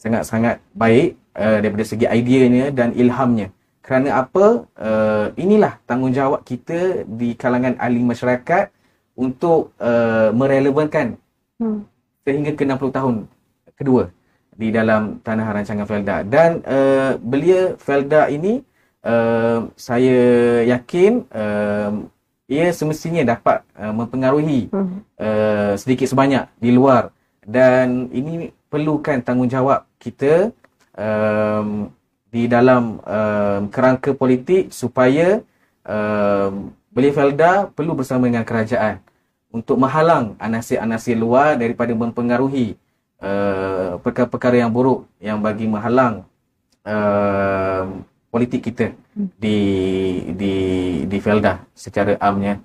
sangat 0.00 0.22
sangat 0.24 0.56
baik 0.72 1.18
uh, 1.36 1.58
daripada 1.60 1.84
segi 1.84 2.06
ideanya 2.08 2.72
dan 2.72 2.96
ilhamnya 2.96 3.52
kerana 3.90 4.22
apa? 4.22 4.70
Uh, 4.78 5.26
inilah 5.34 5.82
tanggungjawab 5.82 6.46
kita 6.46 7.02
di 7.10 7.34
kalangan 7.34 7.74
ahli 7.74 8.06
masyarakat 8.06 8.70
untuk 9.18 9.74
uh, 9.82 10.30
merelevankan 10.30 11.18
hmm. 11.58 11.82
sehingga 12.22 12.54
ke 12.54 12.62
60 12.62 12.86
tahun 12.94 13.14
kedua 13.74 14.14
di 14.54 14.70
dalam 14.70 15.18
tanah 15.26 15.58
rancangan 15.58 15.90
Felda. 15.90 16.22
Dan 16.22 16.62
uh, 16.62 17.18
belia 17.18 17.74
Felda 17.82 18.30
ini 18.30 18.62
uh, 19.02 19.66
saya 19.74 20.20
yakin 20.70 21.26
uh, 21.34 21.90
ia 22.46 22.70
semestinya 22.70 23.26
dapat 23.26 23.66
uh, 23.74 23.90
mempengaruhi 23.90 24.70
uh, 24.70 25.74
sedikit 25.74 26.06
sebanyak 26.06 26.46
di 26.62 26.70
luar. 26.70 27.10
Dan 27.42 28.06
ini 28.14 28.54
perlukan 28.70 29.18
tanggungjawab 29.18 29.82
kita 29.98 30.54
um, 30.94 31.90
di 32.30 32.46
dalam 32.46 33.02
um, 33.02 33.62
kerangka 33.68 34.14
politik 34.14 34.70
supaya 34.70 35.42
um, 35.82 36.70
Belia 36.90 37.14
Felda 37.14 37.66
perlu 37.70 37.98
bersama 37.98 38.30
dengan 38.30 38.46
kerajaan 38.46 39.02
untuk 39.50 39.78
menghalang 39.82 40.38
anasir-anasir 40.38 41.18
luar 41.18 41.58
daripada 41.58 41.90
mempengaruhi 41.90 42.78
uh, 43.18 43.98
perkara-perkara 43.98 44.62
yang 44.62 44.70
buruk 44.70 45.10
yang 45.18 45.42
bagi 45.42 45.66
menghalang 45.66 46.22
uh, 46.86 47.86
politik 48.30 48.70
kita 48.70 48.94
di 49.14 49.58
di 50.38 50.54
di 51.10 51.18
Felda 51.18 51.66
secara 51.74 52.14
amnya. 52.22 52.62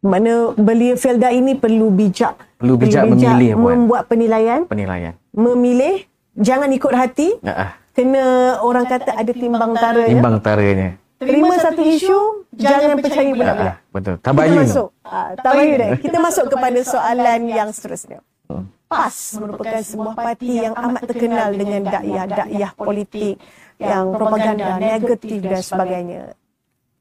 Mana 0.00 0.56
belia 0.56 0.94
Felda 0.96 1.28
ini 1.28 1.58
perlu 1.58 1.90
bijak. 1.92 2.38
Perlu 2.56 2.78
bijak, 2.80 3.04
perlu 3.04 3.18
bijak 3.18 3.34
memilih 3.36 3.50
membuat 3.58 4.02
penilaian. 4.08 4.60
Penilaian. 4.64 5.14
Memilih 5.34 6.06
jangan 6.38 6.70
ikut 6.72 6.94
hati. 6.94 7.36
Uh-uh. 7.42 7.79
Kena 8.00 8.56
orang 8.64 8.88
kata 8.88 9.12
ada 9.12 9.32
timbang 9.36 9.72
tara 9.76 10.08
Timbang 10.08 10.36
taranya. 10.40 10.96
Terima 11.20 11.52
satu 11.60 11.84
isu, 11.84 12.48
jangan 12.56 12.96
percaya 12.96 13.28
benda 13.36 13.52
uh, 13.52 13.74
Betul. 13.92 14.14
Tabayu. 14.24 14.56
Kita 14.56 14.64
masuk. 14.64 14.88
Uh, 15.04 15.30
tabayu 15.36 15.72
dah. 15.76 15.90
Kita 16.00 16.16
masuk 16.16 16.44
kepada 16.48 16.80
soalan 16.80 17.40
yang 17.44 17.68
seterusnya. 17.76 18.24
Hmm. 18.48 18.64
PAS 18.88 19.36
merupakan 19.36 19.84
sebuah 19.84 20.14
parti 20.16 20.64
yang 20.64 20.72
amat 20.72 21.02
terkenal 21.12 21.52
dengan 21.52 21.92
dakwah-dakwah 21.92 22.72
politik 22.72 23.36
yang 23.76 24.16
propaganda 24.16 24.80
negatif 24.80 25.38
dan 25.44 25.60
sebagainya. 25.60 26.22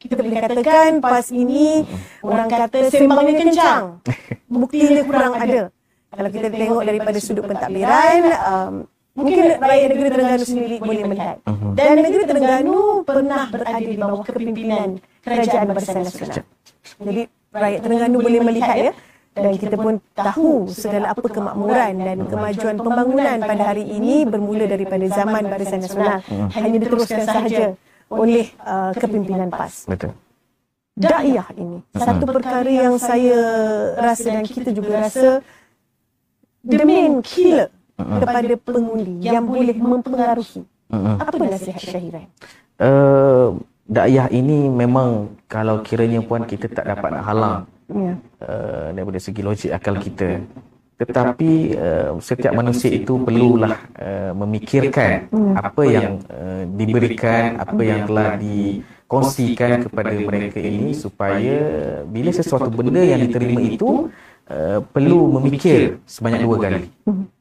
Kita 0.03 0.19
boleh 0.19 0.35
katakan 0.43 0.99
PAS 0.99 1.31
ini 1.31 1.87
orang 2.19 2.51
kata 2.51 2.91
sembangnya 2.91 3.35
kencang. 3.39 3.83
Buktinya 4.51 5.01
kurang 5.07 5.33
ada. 5.39 5.71
Kalau 6.11 6.29
kita 6.35 6.47
tengok 6.51 6.83
daripada 6.83 7.17
sudut 7.23 7.47
pentadbiran, 7.47 8.21
um, 8.51 8.73
mungkin 9.19 9.43
rakyat 9.59 9.87
negeri 9.91 10.09
Terengganu 10.15 10.45
sendiri 10.47 10.75
boleh 10.79 11.03
melihat. 11.11 11.37
Mhm. 11.43 11.69
Dan 11.75 11.95
negeri 11.99 12.23
Terengganu 12.23 12.77
pernah 13.03 13.43
berada 13.51 13.83
di 13.83 13.97
bawah 13.99 14.23
kepimpinan 14.23 14.89
kerajaan 15.19 15.67
Barisan 15.75 16.01
Nasional. 16.07 16.43
Jadi 17.03 17.21
rakyat 17.51 17.79
Terengganu 17.83 18.17
boleh 18.23 18.39
melihat 18.39 18.77
ya. 18.79 18.93
Dan 19.29 19.55
kita 19.55 19.75
pun 19.79 20.03
tahu 20.17 20.67
segala 20.67 21.15
apa 21.15 21.27
kemakmuran 21.29 21.93
dan 22.01 22.17
kemajuan 22.27 22.75
pembangunan 22.75 23.37
pada 23.39 23.63
hari 23.71 23.85
ini 23.87 24.27
bermula 24.27 24.65
daripada 24.67 25.05
zaman 25.11 25.43
Barisan 25.47 25.79
Nasional. 25.83 26.23
Hanya 26.55 26.69
diteruskan 26.79 27.23
sahaja 27.27 27.65
oleh 28.09 28.49
uh, 28.65 28.91
kepimpinan 28.97 29.53
PAS. 29.53 29.85
Betul. 29.85 30.17
Dakwah 30.99 31.47
ini. 31.55 31.79
Satu 31.95 32.25
perkara 32.27 32.67
yang 32.67 32.99
saya 32.99 33.39
rasa 33.95 34.35
dan 34.35 34.43
kita 34.43 34.75
juga 34.75 35.07
rasa 35.07 35.39
the 36.65 36.83
main 36.83 37.23
killer 37.23 37.71
kepada 37.99 38.53
pengundi 38.55 39.13
yang 39.27 39.45
boleh 39.45 39.75
mempengaruhi. 39.75 40.63
Apa 40.89 41.35
nasihat 41.37 41.81
Syahiran? 41.83 42.25
Uh, 42.79 43.59
dakwah 43.89 44.29
ini 44.29 44.69
memang 44.69 45.33
kalau 45.49 45.81
kiranya 45.81 46.21
puan 46.21 46.45
kita 46.45 46.69
tak 46.69 46.85
dapat 46.85 47.09
nak 47.09 47.23
halang 47.25 47.57
yeah. 47.89 48.15
uh, 48.45 48.93
daripada 48.93 49.17
segi 49.17 49.41
logik 49.41 49.73
akal 49.73 49.97
kita 49.97 50.45
tetapi 50.99 51.79
uh, 51.79 52.11
setiap 52.21 52.53
manusia 52.53 52.91
itu 52.91 53.17
perlulah 53.23 53.81
uh, 53.97 54.31
memikirkan 54.35 55.31
mm. 55.31 55.53
apa 55.57 55.83
yang 55.87 56.21
uh, 56.27 56.63
diberikan 56.75 57.55
apa 57.55 57.81
yang 57.81 57.99
telah 58.03 58.35
dikongsikan 58.35 59.89
kepada 59.89 60.11
mereka 60.11 60.59
ini 60.61 60.91
supaya 60.93 61.57
bila 62.05 62.29
sesuatu 62.35 62.69
benda 62.69 63.01
yang 63.01 63.25
diterima 63.25 63.63
itu 63.63 64.11
uh, 64.51 64.83
perlu 64.91 65.39
memikir 65.39 65.97
sebanyak 66.03 66.45
dua 66.45 66.55
kali 66.61 66.83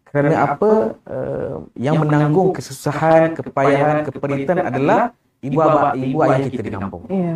Kerana 0.09 0.35
apa? 0.40 0.73
Uh, 1.05 1.68
yang 1.77 2.01
menanggung 2.01 2.57
kesusahan, 2.57 3.37
kepayahan, 3.37 4.09
keperitan 4.09 4.57
adalah 4.64 5.12
ibu 5.44 5.59
abah, 5.61 5.92
ibu 5.94 6.16
ayah 6.25 6.38
kita 6.49 6.62
di 6.64 6.73
kampung. 6.73 7.05
Ya. 7.12 7.35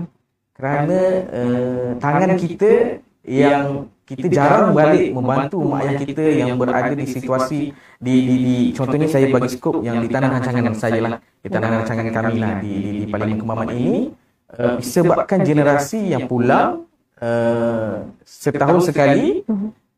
Kerana 0.57 0.99
uh, 1.33 1.89
tangan 2.01 2.31
kita 2.41 3.03
yang 3.23 3.87
kita 4.03 4.27
jarang 4.29 4.75
balik 4.75 5.15
membantu 5.15 5.63
mak 5.63 5.87
ayah 5.87 5.95
kita 6.03 6.25
yang 6.27 6.59
berada 6.59 6.93
di 6.93 7.07
situasi 7.07 7.71
di, 8.03 8.15
di, 8.27 8.35
di 8.43 8.57
contohnya 8.75 9.07
saya 9.07 9.31
bagi 9.31 9.49
skop 9.55 9.79
yang 9.87 10.03
di 10.03 10.09
tanah 10.11 10.29
rancangan 10.37 10.75
saya 10.75 10.99
lah 11.01 11.13
di 11.41 11.49
tanah 11.49 11.69
rancangan 11.81 12.07
kami 12.11 12.35
lah 12.43 12.53
di, 12.59 12.73
di, 12.83 12.91
di 12.99 13.05
Parlimen 13.07 13.39
Kemaman 13.39 13.69
ini 13.71 14.11
uh, 14.59 14.77
disebabkan 14.83 15.47
generasi 15.47 16.13
yang 16.13 16.27
pulang 16.27 16.85
uh, 17.23 18.05
setahun 18.27 18.91
sekali 18.91 19.47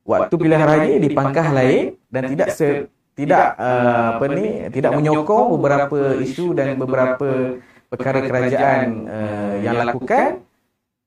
waktu 0.05 0.35
pilihan 0.37 0.65
raya 0.69 0.97
di 1.01 1.09
pangkah 1.11 1.49
lain 1.51 1.97
dan 2.13 2.23
tidak 2.29 2.49
se, 2.53 2.87
tidak 3.17 3.57
uh, 3.57 4.21
apa 4.21 4.25
ni 4.31 4.47
tidak 4.69 4.93
menyokong 4.95 5.47
beberapa 5.57 5.99
isu 6.21 6.53
dan 6.53 6.77
beberapa 6.77 7.59
perkara 7.89 8.21
kerajaan 8.27 8.87
uh, 9.09 9.55
yang 9.65 9.77
lakukan 9.81 10.45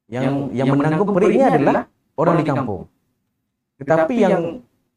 yang 0.08 0.50
yang 0.56 0.68
menanggung 0.72 1.12
periknya 1.14 1.54
adalah 1.54 1.78
orang 2.18 2.36
di 2.42 2.46
kampung. 2.48 2.82
Tetapi 3.78 4.16
yang 4.18 4.44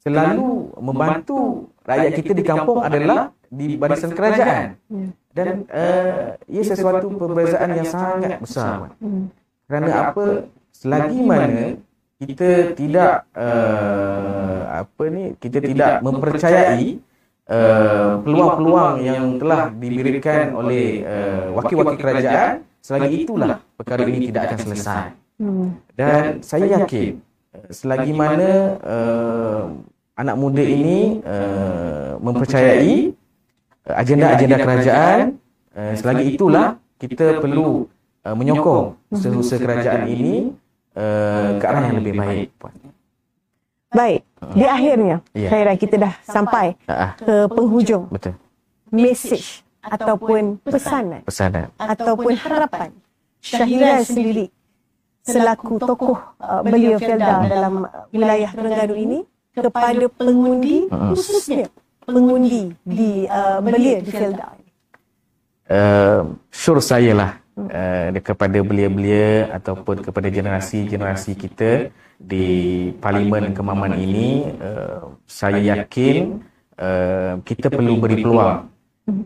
selalu 0.00 0.72
membantu 0.80 1.68
rakyat 1.84 2.12
kita 2.16 2.32
di 2.32 2.44
kampung 2.46 2.80
adalah 2.80 3.34
di 3.50 3.76
barisan 3.76 4.14
kerajaan. 4.16 4.78
Ya. 4.88 5.06
Dan 5.30 5.48
uh, 5.68 6.38
ia 6.48 6.62
sesuatu 6.64 7.06
perbezaan 7.12 7.70
yang 7.76 7.86
sangat 7.86 8.40
besar. 8.40 8.94
Hmm. 9.02 9.28
Kerana 9.68 10.10
apa? 10.10 10.48
Selagi 10.70 11.20
mana 11.20 11.76
kita 12.20 12.76
tidak 12.76 13.24
uh, 13.32 14.84
apa 14.84 15.04
ni 15.08 15.24
kita 15.40 15.58
tidak 15.64 16.04
mempercayai 16.04 17.00
uh, 17.48 18.20
peluang-peluang 18.20 18.94
yang 19.00 19.24
telah 19.40 19.72
diberikan 19.72 20.52
oleh 20.52 21.00
uh, 21.00 21.56
wakil-wakil 21.56 21.96
kerajaan 21.96 22.60
selagi 22.84 23.24
itulah 23.24 23.60
perkara 23.76 24.04
ini 24.04 24.28
tidak 24.28 24.52
akan 24.52 24.58
selesai. 24.68 25.06
Hmm. 25.40 25.68
Dan 25.96 26.44
saya 26.44 26.84
yakin 26.84 27.16
eh, 27.56 27.68
selagi 27.72 28.12
mana 28.12 28.76
uh, 28.84 29.64
anak 30.20 30.36
muda 30.36 30.60
ini 30.60 31.24
uh, 31.24 32.20
mempercayai 32.20 33.16
agenda-agenda 33.88 34.56
kerajaan, 34.60 35.20
uh, 35.72 35.92
selagi 35.96 36.36
itulah 36.36 36.76
kita 37.00 37.40
perlu 37.40 37.88
uh, 38.28 38.36
menyokong 38.36 39.00
usaha-usaha 39.08 39.60
kerajaan 39.64 40.04
ini 40.12 40.52
uh, 40.96 41.58
ke 41.60 41.64
arah 41.66 41.82
yang 41.90 41.98
lebih 42.02 42.14
baik. 42.16 42.48
Baik, 43.90 44.22
di 44.54 44.62
akhirnya, 44.62 45.18
yeah. 45.34 45.50
Khairah, 45.50 45.74
kita 45.74 45.98
dah 45.98 46.14
sampai 46.22 46.78
uh, 46.86 47.10
ke 47.18 47.34
penghujung. 47.50 48.06
Betul. 48.06 48.38
Message 48.94 49.66
ataupun 49.82 50.62
pesanan, 50.62 51.22
pesanan. 51.26 51.72
ataupun 51.78 52.36
harapan 52.36 52.90
Syahiran 53.40 54.04
sendiri 54.04 54.52
selaku 55.24 55.80
tokoh 55.80 56.20
uh, 56.36 56.60
belia 56.60 57.00
Felda 57.00 57.48
dalam 57.48 57.88
wilayah 58.12 58.52
Terengganu 58.52 58.94
ini 59.00 59.18
kepada 59.56 60.06
pengundi 60.12 60.84
khususnya 60.88 61.72
pengundi 62.04 62.76
di 62.84 63.24
uh, 63.24 63.64
belia 63.64 64.04
di 64.04 64.10
Felda? 64.12 64.52
Uh, 65.70 66.36
sure 66.52 66.82
saya 66.84 67.16
lah 67.16 67.30
uh, 67.68 68.08
kepada 68.22 68.58
belia-belia 68.64 69.52
ataupun 69.52 70.00
kepada 70.00 70.32
generasi-generasi 70.32 71.32
kita 71.36 71.92
di 72.16 72.46
Parlimen 73.00 73.52
Kemaman 73.52 73.96
ini 74.00 74.48
uh, 74.60 75.12
saya 75.28 75.60
yakin 75.60 76.40
uh, 76.80 77.40
kita 77.44 77.68
perlu 77.68 78.00
beri 78.00 78.24
peluang 78.24 78.70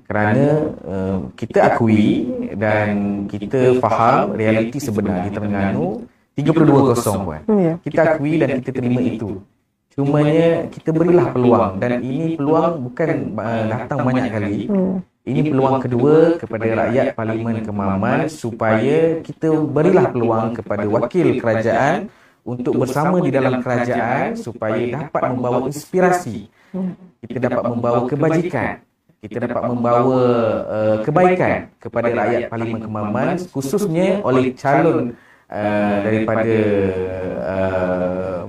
kerana 0.09 0.47
uh, 0.87 1.19
kita 1.37 1.75
akui 1.75 2.31
dan 2.57 3.25
kita 3.29 3.79
faham 3.83 4.33
realiti 4.33 4.79
sebenar 4.81 5.29
di 5.29 5.31
Terengganu 5.35 6.07
32-0 6.35 7.23
puan. 7.23 7.41
Ya. 7.47 7.75
Kita 7.79 8.01
akui 8.15 8.43
dan 8.43 8.59
kita 8.59 8.71
terima 8.75 9.01
itu. 9.03 9.39
Cumanya 9.95 10.67
kita 10.75 10.91
berilah 10.91 11.31
peluang 11.31 11.79
dan 11.79 12.03
ini 12.03 12.35
peluang 12.35 12.91
bukan 12.91 13.11
uh, 13.39 13.65
datang 13.71 13.99
banyak 14.03 14.27
kali. 14.27 14.59
Hmm. 14.67 14.99
Ini 15.25 15.41
peluang 15.49 15.81
kedua 15.81 16.37
kepada 16.37 16.85
rakyat 16.85 17.17
Parlimen 17.17 17.65
Kemaman 17.65 18.29
supaya 18.29 19.25
kita 19.25 19.49
berilah 19.57 20.13
peluang 20.13 20.53
kepada 20.53 20.85
wakil 20.85 21.41
kerajaan 21.41 22.13
untuk 22.45 22.77
bersama 22.77 23.25
di 23.25 23.33
dalam 23.33 23.65
kerajaan 23.65 24.37
supaya 24.37 24.77
dapat 24.85 25.23
membawa 25.33 25.65
inspirasi. 25.65 26.53
Hmm. 26.77 26.93
Kita 27.25 27.41
dapat 27.41 27.65
membawa 27.73 28.01
kebajikan. 28.05 28.85
kita 29.25 29.49
dapat 29.49 29.73
membawa 29.73 30.21
uh, 30.69 30.97
kebaikan 31.01 31.73
kepada 31.81 32.13
rakyat 32.13 32.43
Parlimen 32.53 32.85
Kemaman 32.85 33.41
khususnya 33.49 34.21
oleh 34.21 34.53
calon 34.53 35.17
uh, 35.49 35.97
daripada 36.05 36.57
uh, 37.41 38.41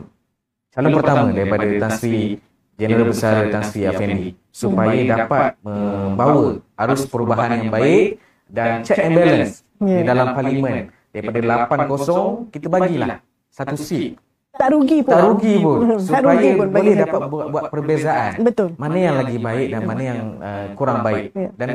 calon 0.76 0.92
pertama 1.00 1.32
daripada 1.32 1.64
Tan 1.80 1.92
Sri 1.96 2.44
Jeneral 2.76 3.08
Besar 3.08 3.48
Tan 3.52 3.64
Sri 3.64 3.88
Afendi 3.88 4.36
supaya 4.52 5.00
dapat 5.04 5.56
membawa 5.64 6.60
arus 6.86 7.08
perubahan 7.08 7.60
yang 7.60 7.72
baik 7.72 8.20
dan 8.52 8.84
check 8.84 9.00
and 9.00 9.16
balance 9.16 9.64
di 9.80 10.04
dalam 10.04 10.36
parlimen 10.36 10.92
daripada 11.12 11.68
8-0 11.72 12.52
kita 12.52 12.68
bagilah 12.68 13.20
satu 13.48 13.80
seat 13.80 14.20
tak 14.56 14.70
rugi 14.72 14.98
pun. 15.04 15.12
Tak 15.12 15.22
rugi 15.28 15.54
pun. 15.60 15.78
Supaya 16.00 16.16
tak 16.16 16.22
rugi 16.24 16.50
pun 16.56 16.68
boleh 16.72 16.94
dapat 16.96 17.22
buat, 17.28 17.46
buat 17.52 17.64
perbezaan. 17.72 18.32
Betul. 18.40 18.70
Mana 18.80 18.98
yang 18.98 19.16
lagi 19.20 19.38
baik 19.38 19.68
dan 19.72 19.82
mana 19.84 20.02
yang 20.02 20.20
uh, 20.40 20.66
kurang 20.80 21.00
baik. 21.04 21.36
Ya. 21.36 21.50
Dan 21.60 21.70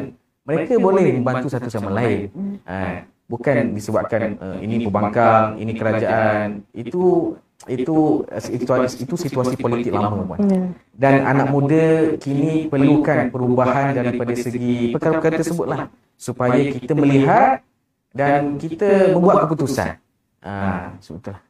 mereka 0.49 0.73
boleh 0.81 1.07
membantu 1.13 1.47
satu 1.53 1.69
sama 1.69 1.93
lain. 1.93 2.33
Uh, 2.65 3.05
bukan 3.29 3.77
disebabkan 3.77 4.41
uh, 4.41 4.59
ini 4.65 4.89
pembangkang, 4.89 5.61
ini 5.61 5.73
kerajaan. 5.77 6.65
Itu 6.73 7.37
itu 7.69 8.25
situasi, 8.41 9.05
itu 9.05 9.15
situasi 9.21 9.55
politik 9.61 9.93
lama 9.93 10.25
pun. 10.25 10.39
Ya. 10.49 10.65
Dan 10.97 11.15
anak 11.29 11.53
muda 11.53 12.17
kini 12.17 12.73
perlukan 12.73 13.29
perubahan 13.29 13.93
daripada 13.93 14.33
segi 14.33 14.97
perkara-perkara 14.97 15.35
tersebutlah 15.45 15.81
supaya 16.17 16.57
kita 16.57 16.97
melihat 16.97 17.61
dan 18.17 18.57
kita 18.57 19.13
membuat 19.13 19.45
keputusan. 19.45 20.01
Ah, 20.41 20.49
uh, 20.49 20.85
sebetulnya. 21.05 21.50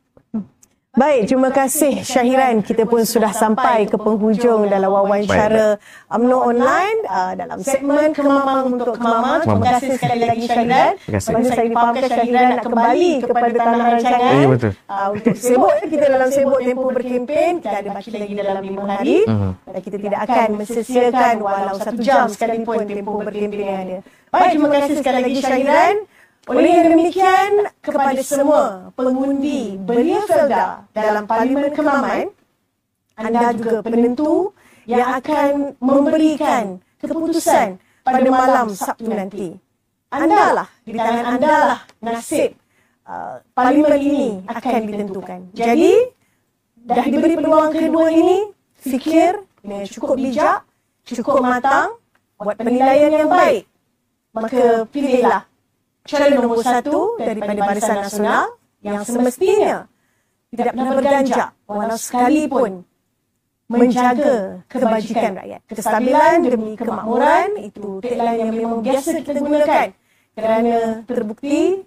Baik, 0.91 1.31
terima 1.31 1.55
kasih 1.55 2.03
Syahiran. 2.03 2.67
Kita 2.67 2.83
pun 2.83 3.07
sudah 3.07 3.31
sampai 3.31 3.87
ke 3.87 3.95
penghujung 3.95 4.67
dalam 4.67 4.91
wawancara 4.91 5.79
UMNO 6.11 6.51
Online 6.51 6.99
uh, 7.07 7.33
dalam 7.39 7.63
segmen 7.63 8.11
Kemamang 8.11 8.75
untuk 8.75 8.99
Kemamang. 8.99 9.39
Terima 9.47 9.79
kasih 9.79 9.95
sekali 9.95 10.27
lagi 10.27 10.51
Syahiran. 10.51 10.99
Terima 10.99 11.15
kasih. 11.47 11.55
Saya 11.55 11.67
dipahamkan 11.71 12.11
Syahiran 12.11 12.45
nak 12.51 12.63
kembali 12.67 13.13
kepada 13.23 13.55
tanah 13.55 13.87
rancangan. 13.87 14.35
Ya, 14.35 14.47
betul. 14.51 14.73
Uh, 14.91 15.09
untuk 15.15 15.37
sibuk, 15.39 15.75
kita 15.87 16.07
dalam 16.11 16.29
sibuk 16.35 16.59
tempoh 16.59 16.91
berkempen. 16.91 17.53
Kita 17.63 17.77
ada 17.87 17.91
baki 17.95 18.11
lagi 18.11 18.35
dalam 18.35 18.63
lima 18.67 18.83
hari. 18.91 19.19
Uh-huh. 19.31 19.53
Dan 19.71 19.81
kita 19.87 19.97
tidak 20.03 20.21
akan 20.27 20.49
mesesiakan 20.59 21.35
walau 21.39 21.77
satu 21.79 22.03
jam 22.03 22.27
sekalipun 22.27 22.83
tempoh 22.83 23.23
berkempen 23.23 23.63
yang 23.63 23.79
ada. 23.87 23.97
Baik, 24.35 24.59
terima 24.59 24.69
kasih 24.75 24.95
sekali 24.99 25.19
lagi 25.23 25.39
Syahiran. 25.39 25.95
Oleh 26.51 26.83
yang 26.83 26.99
demikian, 26.99 27.51
kepada 27.79 28.19
semua 28.27 28.91
pengundi 28.99 29.79
Belia 29.79 30.19
Felda 30.27 30.83
dalam 30.91 31.23
Parlimen 31.23 31.71
Kemaman, 31.71 32.27
anda 33.15 33.55
juga 33.55 33.87
penentu 33.87 34.51
yang 34.83 35.15
akan 35.23 35.79
memberikan 35.79 36.83
keputusan 36.99 37.79
pada 38.03 38.27
malam 38.27 38.67
Sabtu 38.75 39.15
nanti. 39.15 39.55
Anda 40.11 40.45
lah, 40.51 40.69
di 40.83 40.99
tangan 40.99 41.25
anda 41.39 41.55
lah 41.71 41.81
nasib 42.03 42.59
uh, 43.07 43.39
Parlimen 43.55 43.95
ini 44.03 44.27
akan 44.51 44.81
ditentukan. 44.91 45.41
Jadi, 45.55 45.95
dah 46.83 47.07
diberi 47.07 47.39
peluang 47.39 47.71
kedua 47.71 48.11
ini, 48.11 48.51
fikir 48.83 49.39
dengan 49.63 49.87
cukup 49.87 50.19
bijak, 50.19 50.67
cukup 51.15 51.47
matang, 51.47 51.95
buat 52.43 52.59
penilaian 52.59 53.23
yang 53.23 53.31
baik. 53.31 53.71
Maka 54.35 54.87
pilihlah 54.91 55.50
calon 56.07 56.31
nombor 56.37 56.65
satu 56.65 57.19
daripada 57.21 57.61
Barisan 57.65 57.99
Nasional 58.01 58.45
yang 58.81 59.05
semestinya 59.05 59.89
tidak 60.51 60.73
pernah 60.75 60.95
berganjak 60.97 61.49
walau 61.69 61.99
sekalipun 62.01 62.73
menjaga 63.71 64.67
kebajikan 64.67 65.39
rakyat. 65.39 65.61
Kestabilan 65.71 66.37
demi 66.43 66.75
kemakmuran 66.75 67.49
itu 67.63 68.03
tagline 68.03 68.39
yang 68.43 68.55
memang 68.55 68.81
biasa 68.83 69.09
kita 69.23 69.39
gunakan 69.39 69.89
kerana 70.35 70.77
terbukti 71.07 71.87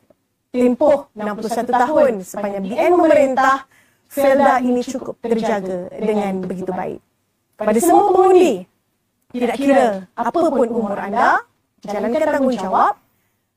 tempoh 0.53 1.11
61 1.11 1.67
tahun 1.67 2.11
sepanjang 2.23 2.63
BN 2.63 2.91
memerintah 2.95 3.67
Felda 4.07 4.61
ini 4.61 4.79
cukup 4.85 5.17
terjaga 5.19 5.89
dengan 5.97 6.39
begitu 6.45 6.69
baik. 6.69 7.01
Pada 7.57 7.79
semua 7.81 8.13
pengundi, 8.13 8.63
tidak 9.33 9.57
kira 9.57 10.05
apa 10.13 10.39
pun 10.53 10.67
umur 10.69 10.93
anda, 11.01 11.41
jalankan 11.81 12.37
tanggungjawab 12.37 12.93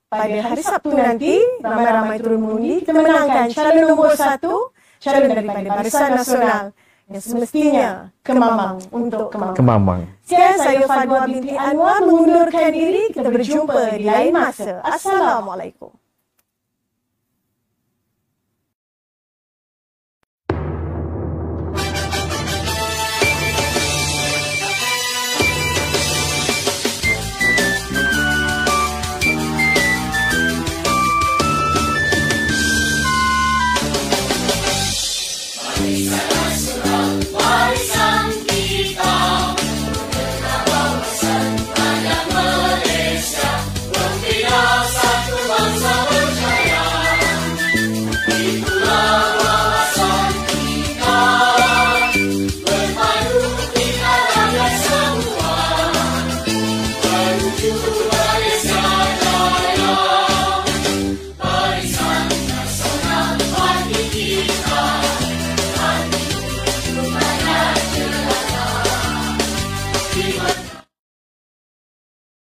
pada 0.06 0.38
hari 0.38 0.62
Sabtu 0.62 0.94
nanti 0.94 1.34
ramai-ramai 1.58 2.22
turun 2.22 2.38
mengundi 2.38 2.78
kita 2.78 2.94
menangkan 2.94 3.50
calon 3.50 3.84
nombor 3.90 4.14
satu 4.14 4.70
calon 5.02 5.26
daripada 5.34 5.66
Barisan 5.66 6.10
Nasional 6.14 6.64
yang 7.10 7.22
semestinya 7.22 7.88
kemamang 8.22 8.82
untuk 8.94 9.34
kemamang. 9.34 9.56
Kemamang. 9.58 10.00
Sekian 10.22 10.58
saya 10.58 10.86
Fadwa 10.86 11.26
binti 11.26 11.54
Anwar 11.54 12.02
mengundurkan 12.02 12.70
diri. 12.74 13.14
Kita 13.14 13.30
berjumpa 13.30 13.94
di 13.94 14.06
lain 14.06 14.30
masa. 14.34 14.82
Assalamualaikum. 14.82 15.94